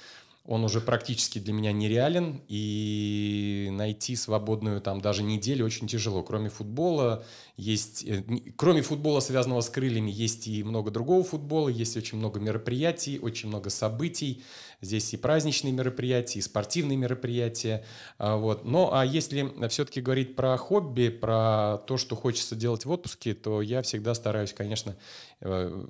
он 0.49 0.63
уже 0.63 0.81
практически 0.81 1.37
для 1.37 1.53
меня 1.53 1.71
нереален, 1.71 2.41
и 2.47 3.69
найти 3.71 4.15
свободную 4.15 4.81
там 4.81 4.99
даже 4.99 5.21
неделю 5.21 5.63
очень 5.63 5.87
тяжело. 5.87 6.23
Кроме 6.23 6.49
футбола, 6.49 7.23
есть, 7.55 8.03
э, 8.03 8.23
кроме 8.55 8.81
футбола, 8.81 9.19
связанного 9.19 9.61
с 9.61 9.69
крыльями, 9.69 10.09
есть 10.09 10.47
и 10.47 10.63
много 10.63 10.89
другого 10.89 11.23
футбола, 11.23 11.69
есть 11.69 11.95
очень 11.97 12.17
много 12.17 12.39
мероприятий, 12.39 13.19
очень 13.19 13.47
много 13.49 13.69
событий. 13.69 14.41
Здесь 14.81 15.13
и 15.13 15.17
праздничные 15.17 15.73
мероприятия, 15.73 16.39
и 16.39 16.41
спортивные 16.41 16.97
мероприятия. 16.97 17.83
А, 18.17 18.37
вот. 18.37 18.63
Но 18.63 18.93
а 18.93 19.05
если 19.05 19.51
все-таки 19.67 19.99
говорить 19.99 20.35
про 20.35 20.55
хобби, 20.57 21.09
про 21.09 21.79
то, 21.85 21.97
что 21.97 22.15
хочется 22.15 22.55
делать 22.55 22.85
в 22.85 22.91
отпуске, 22.91 23.33
то 23.33 23.61
я 23.61 23.81
всегда 23.81 24.13
стараюсь, 24.13 24.53
конечно, 24.53 24.95
э, 25.41 25.85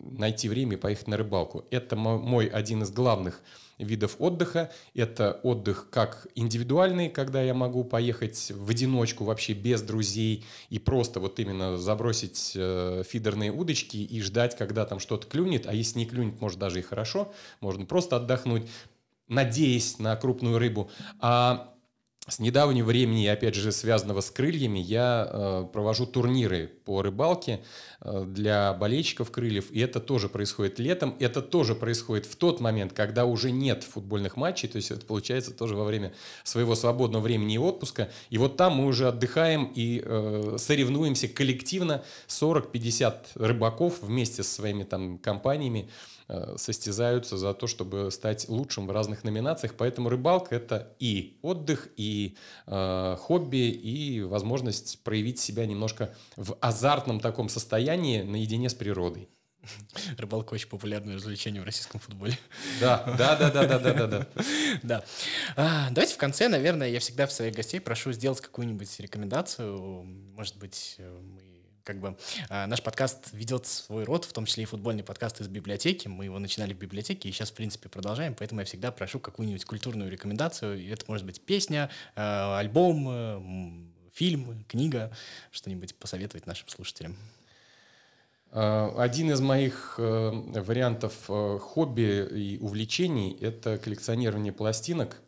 найти 0.00 0.48
время 0.48 0.74
и 0.74 0.80
поехать 0.80 1.06
на 1.06 1.16
рыбалку. 1.16 1.64
Это 1.70 1.94
мой 1.94 2.46
один 2.46 2.82
из 2.82 2.90
главных 2.90 3.40
видов 3.78 4.16
отдыха. 4.18 4.70
Это 4.94 5.40
отдых 5.42 5.88
как 5.90 6.26
индивидуальный, 6.34 7.08
когда 7.08 7.42
я 7.42 7.54
могу 7.54 7.84
поехать 7.84 8.52
в 8.54 8.70
одиночку, 8.70 9.24
вообще 9.24 9.52
без 9.52 9.82
друзей, 9.82 10.44
и 10.70 10.78
просто 10.78 11.20
вот 11.20 11.38
именно 11.38 11.76
забросить 11.76 12.52
э, 12.54 13.02
фидерные 13.06 13.52
удочки 13.52 13.96
и 13.96 14.20
ждать, 14.20 14.56
когда 14.56 14.84
там 14.86 14.98
что-то 14.98 15.26
клюнет. 15.26 15.66
А 15.66 15.74
если 15.74 15.98
не 15.98 16.06
клюнет, 16.06 16.40
может 16.40 16.58
даже 16.58 16.78
и 16.78 16.82
хорошо, 16.82 17.32
можно 17.60 17.84
просто 17.86 18.16
отдохнуть, 18.16 18.68
надеясь 19.28 19.98
на 19.98 20.16
крупную 20.16 20.58
рыбу. 20.58 20.90
А 21.20 21.75
с 22.28 22.40
недавнего 22.40 22.86
времени, 22.86 23.26
опять 23.26 23.54
же, 23.54 23.70
связанного 23.70 24.20
с 24.20 24.30
крыльями, 24.30 24.80
я 24.80 25.28
э, 25.30 25.66
провожу 25.72 26.06
турниры 26.06 26.72
по 26.84 27.00
рыбалке 27.02 27.60
э, 28.00 28.24
для 28.26 28.72
болельщиков 28.74 29.30
крыльев, 29.30 29.70
и 29.70 29.78
это 29.80 30.00
тоже 30.00 30.28
происходит 30.28 30.80
летом, 30.80 31.14
это 31.20 31.40
тоже 31.40 31.76
происходит 31.76 32.26
в 32.26 32.34
тот 32.34 32.60
момент, 32.60 32.92
когда 32.92 33.24
уже 33.24 33.52
нет 33.52 33.84
футбольных 33.84 34.36
матчей, 34.36 34.68
то 34.68 34.76
есть 34.76 34.90
это 34.90 35.06
получается 35.06 35.52
тоже 35.52 35.76
во 35.76 35.84
время 35.84 36.12
своего 36.42 36.74
свободного 36.74 37.22
времени 37.22 37.54
и 37.54 37.58
отпуска, 37.58 38.10
и 38.30 38.38
вот 38.38 38.56
там 38.56 38.76
мы 38.76 38.86
уже 38.86 39.06
отдыхаем 39.06 39.70
и 39.74 40.02
э, 40.04 40.56
соревнуемся 40.58 41.28
коллективно, 41.28 42.02
40-50 42.26 43.14
рыбаков 43.36 44.02
вместе 44.02 44.42
со 44.42 44.52
своими 44.52 44.82
там 44.82 45.18
компаниями, 45.18 45.88
Э, 45.88 46.15
состязаются 46.56 47.36
за 47.36 47.54
то, 47.54 47.66
чтобы 47.66 48.10
стать 48.10 48.48
лучшим 48.48 48.86
в 48.86 48.90
разных 48.90 49.24
номинациях. 49.24 49.74
Поэтому 49.76 50.08
рыбалка— 50.08 50.54
это 50.56 50.94
и 50.98 51.38
отдых, 51.42 51.88
и 51.96 52.36
э, 52.66 53.16
хобби, 53.18 53.68
и 53.70 54.22
возможность 54.22 55.02
проявить 55.04 55.38
себя 55.38 55.66
немножко 55.66 56.14
в 56.36 56.56
азартном 56.60 57.20
таком 57.20 57.48
состоянии 57.48 58.22
наедине 58.22 58.68
с 58.68 58.74
природой. 58.74 59.28
Рыбалка 60.18 60.54
очень 60.54 60.68
популярное 60.68 61.16
развлечение 61.16 61.60
в 61.60 61.64
российском 61.64 62.00
футболе. 62.00 62.38
Да, 62.80 63.02
да, 63.18 63.36
да, 63.36 63.50
да, 63.50 63.66
да, 63.66 63.78
да, 63.78 63.94
да. 63.94 64.06
Да. 64.06 64.26
да. 64.82 65.04
А, 65.56 65.88
давайте 65.90 66.14
в 66.14 66.18
конце, 66.18 66.48
наверное, 66.48 66.88
я 66.88 67.00
всегда 67.00 67.26
в 67.26 67.32
своих 67.32 67.54
гостей 67.54 67.80
прошу 67.80 68.12
сделать 68.12 68.40
какую-нибудь 68.40 69.00
рекомендацию. 69.00 70.04
Может 70.34 70.56
быть, 70.58 70.96
мы 70.98 71.45
как 71.86 72.00
бы 72.00 72.16
э, 72.50 72.66
наш 72.66 72.82
подкаст 72.82 73.32
ведет 73.32 73.64
свой 73.64 74.04
род, 74.04 74.24
в 74.24 74.32
том 74.32 74.44
числе 74.44 74.64
и 74.64 74.66
футбольный 74.66 75.04
подкаст 75.04 75.40
из 75.40 75.46
библиотеки. 75.46 76.08
Мы 76.08 76.24
его 76.24 76.38
начинали 76.40 76.74
в 76.74 76.78
библиотеке 76.78 77.28
и 77.28 77.32
сейчас, 77.32 77.50
в 77.52 77.54
принципе, 77.54 77.88
продолжаем, 77.88 78.34
поэтому 78.34 78.60
я 78.60 78.66
всегда 78.66 78.90
прошу 78.90 79.20
какую-нибудь 79.20 79.64
культурную 79.64 80.10
рекомендацию. 80.10 80.78
И 80.80 80.88
это 80.88 81.04
может 81.06 81.24
быть 81.24 81.40
песня, 81.40 81.88
э, 82.16 82.20
альбом, 82.20 83.06
э, 83.08 84.10
фильм, 84.12 84.64
книга, 84.68 85.12
что-нибудь 85.52 85.94
посоветовать 85.94 86.46
нашим 86.46 86.68
слушателям. 86.68 87.16
Один 88.50 89.30
из 89.30 89.40
моих 89.40 89.98
вариантов 89.98 91.12
хобби 91.26 92.26
и 92.32 92.58
увлечений– 92.58 93.36
это 93.40 93.76
коллекционирование 93.76 94.52
пластинок. 94.52 95.20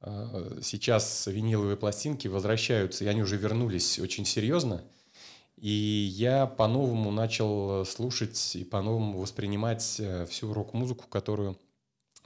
Сейчас 0.00 1.26
виниловые 1.26 1.76
пластинки 1.76 2.28
возвращаются, 2.28 3.04
и 3.04 3.08
они 3.08 3.20
уже 3.20 3.36
вернулись 3.36 3.98
очень 3.98 4.24
серьезно– 4.24 4.82
и 5.56 5.70
я 5.70 6.46
по-новому 6.46 7.10
начал 7.10 7.84
слушать 7.84 8.56
и 8.56 8.64
по-новому 8.64 9.20
воспринимать 9.20 9.96
э, 9.98 10.26
всю 10.26 10.52
рок-музыку, 10.52 11.06
которую 11.08 11.58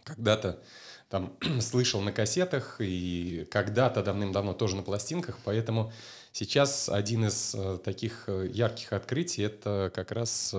когда-то 0.02 0.60
там 1.08 1.36
слышал 1.60 2.00
на 2.00 2.12
кассетах 2.12 2.76
и 2.80 3.46
когда-то 3.50 4.02
давным-давно 4.02 4.52
тоже 4.52 4.76
на 4.76 4.82
пластинках, 4.82 5.38
поэтому 5.44 5.92
сейчас 6.33 6.88
один 6.88 7.26
из 7.26 7.54
э, 7.54 7.78
таких 7.85 8.24
э, 8.26 8.48
ярких 8.52 8.92
открытий 8.92 9.42
это 9.42 9.92
как 9.94 10.10
раз 10.10 10.54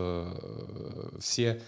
все 1.20 1.62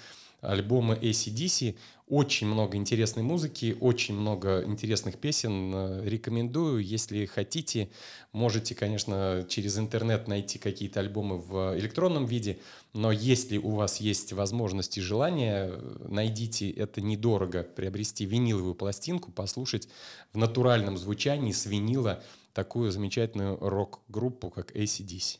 альбомы 0.43 0.95
ACDC. 0.95 1.75
очень 2.07 2.47
много 2.47 2.77
интересной 2.77 3.23
музыки, 3.23 3.75
очень 3.79 4.15
много 4.15 4.63
интересных 4.65 5.17
песен. 5.17 5.71
Э, 5.73 6.01
рекомендую, 6.05 6.83
если 6.83 7.25
хотите, 7.25 7.89
можете, 8.33 8.75
конечно, 8.75 9.45
через 9.49 9.79
интернет 9.79 10.27
найти 10.27 10.59
какие-то 10.59 10.99
альбомы 10.99 11.37
в 11.37 11.77
электронном 11.79 12.25
виде, 12.25 12.59
но 12.93 13.11
если 13.11 13.57
у 13.57 13.71
вас 13.71 13.99
есть 14.01 14.33
возможность 14.33 14.97
и 14.97 15.01
желание, 15.01 15.73
найдите 16.07 16.69
это 16.69 17.01
недорого, 17.01 17.63
приобрести 17.63 18.25
виниловую 18.25 18.75
пластинку, 18.75 19.31
послушать 19.31 19.87
в 20.33 20.37
натуральном 20.37 20.97
звучании 20.97 21.51
с 21.51 21.65
винила 21.65 22.21
такую 22.53 22.91
замечательную 22.91 23.57
рок-группу, 23.59 24.49
как 24.49 24.75
ACDC. 24.75 25.39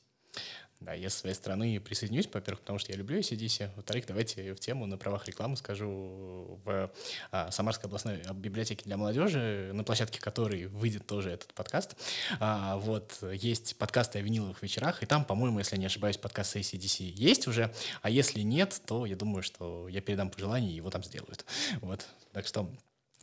Да, 0.86 0.94
я 0.94 1.10
с 1.10 1.16
своей 1.16 1.36
стороны 1.36 1.80
присоединюсь, 1.80 2.28
во-первых, 2.32 2.60
потому 2.60 2.78
что 2.78 2.92
я 2.92 2.98
люблю 2.98 3.18
ACDC. 3.18 3.70
Во-вторых, 3.76 4.06
давайте 4.06 4.54
в 4.54 4.60
тему 4.60 4.86
на 4.86 4.98
правах 4.98 5.26
рекламы 5.28 5.56
скажу. 5.56 6.60
В 6.66 6.92
а, 7.32 7.52
Самарской 7.52 7.88
областной 7.88 8.22
библиотеке 8.34 8.84
для 8.84 8.98
молодежи, 8.98 9.72
на 9.74 9.84
площадке 9.84 10.20
которой 10.20 10.68
выйдет 10.68 11.08
тоже 11.08 11.32
этот 11.32 11.54
подкаст, 11.54 11.96
а, 12.40 12.78
вот, 12.78 13.18
есть 13.34 13.78
подкасты 13.78 14.20
о 14.20 14.22
виниловых 14.22 14.62
вечерах, 14.62 15.04
и 15.04 15.06
там, 15.06 15.24
по-моему, 15.24 15.60
если 15.60 15.78
не 15.78 15.86
ошибаюсь, 15.86 16.18
подкаст 16.18 16.58
ACDC 16.58 17.04
есть 17.04 17.48
уже, 17.48 17.74
а 18.02 18.10
если 18.10 18.42
нет, 18.42 18.82
то 18.86 19.06
я 19.06 19.16
думаю, 19.16 19.42
что 19.42 19.88
я 19.88 20.02
передам 20.02 20.30
пожелание, 20.30 20.72
и 20.72 20.76
его 20.76 20.90
там 20.90 21.04
сделают. 21.04 21.46
Вот, 21.82 22.06
так 22.34 22.46
что 22.46 22.70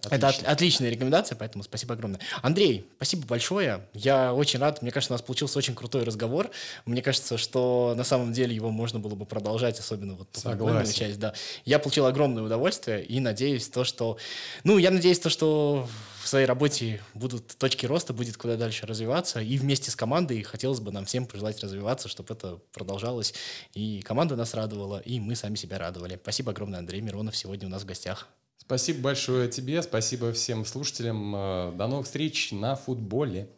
Отлично. 0.06 0.14
Это 0.14 0.28
от, 0.28 0.44
отличная 0.44 0.90
рекомендация, 0.90 1.36
поэтому 1.36 1.62
спасибо 1.64 1.94
огромное. 1.94 2.20
Андрей, 2.42 2.88
спасибо 2.96 3.26
большое. 3.26 3.86
Я 3.92 4.32
очень 4.32 4.58
рад. 4.58 4.82
Мне 4.82 4.90
кажется, 4.90 5.12
у 5.12 5.14
нас 5.14 5.22
получился 5.22 5.58
очень 5.58 5.74
крутой 5.74 6.04
разговор. 6.04 6.50
Мне 6.86 7.02
кажется, 7.02 7.38
что 7.38 7.94
на 7.96 8.04
самом 8.04 8.32
деле 8.32 8.54
его 8.54 8.70
можно 8.70 8.98
было 8.98 9.14
бы 9.14 9.26
продолжать, 9.26 9.78
особенно 9.78 10.14
вот 10.14 10.28
футбольную 10.32 10.90
часть. 10.92 11.18
Да. 11.18 11.34
Я 11.64 11.78
получил 11.78 12.06
огромное 12.06 12.42
удовольствие 12.42 13.04
и 13.04 13.20
надеюсь 13.20 13.68
то, 13.68 13.84
что... 13.84 14.16
Ну, 14.64 14.78
я 14.78 14.90
надеюсь 14.90 15.18
то, 15.18 15.28
что 15.28 15.88
в 16.22 16.28
своей 16.28 16.46
работе 16.46 17.00
будут 17.14 17.46
точки 17.58 17.86
роста, 17.86 18.12
будет 18.12 18.36
куда 18.36 18.56
дальше 18.56 18.86
развиваться. 18.86 19.40
И 19.40 19.58
вместе 19.58 19.90
с 19.90 19.96
командой 19.96 20.42
хотелось 20.42 20.80
бы 20.80 20.92
нам 20.92 21.04
всем 21.04 21.26
пожелать 21.26 21.62
развиваться, 21.62 22.08
чтобы 22.08 22.34
это 22.34 22.58
продолжалось. 22.72 23.34
И 23.74 24.02
команда 24.02 24.36
нас 24.36 24.54
радовала, 24.54 25.00
и 25.00 25.20
мы 25.20 25.34
сами 25.34 25.56
себя 25.56 25.78
радовали. 25.78 26.18
Спасибо 26.22 26.52
огромное, 26.52 26.78
Андрей 26.78 27.00
Миронов, 27.00 27.36
сегодня 27.36 27.66
у 27.66 27.70
нас 27.70 27.82
в 27.82 27.86
гостях. 27.86 28.28
Спасибо 28.70 29.00
большое 29.00 29.48
тебе, 29.48 29.82
спасибо 29.82 30.32
всем 30.32 30.64
слушателям. 30.64 31.34
Э, 31.34 31.72
до 31.74 31.88
новых 31.88 32.06
встреч 32.06 32.52
на 32.52 32.76
футболе. 32.76 33.48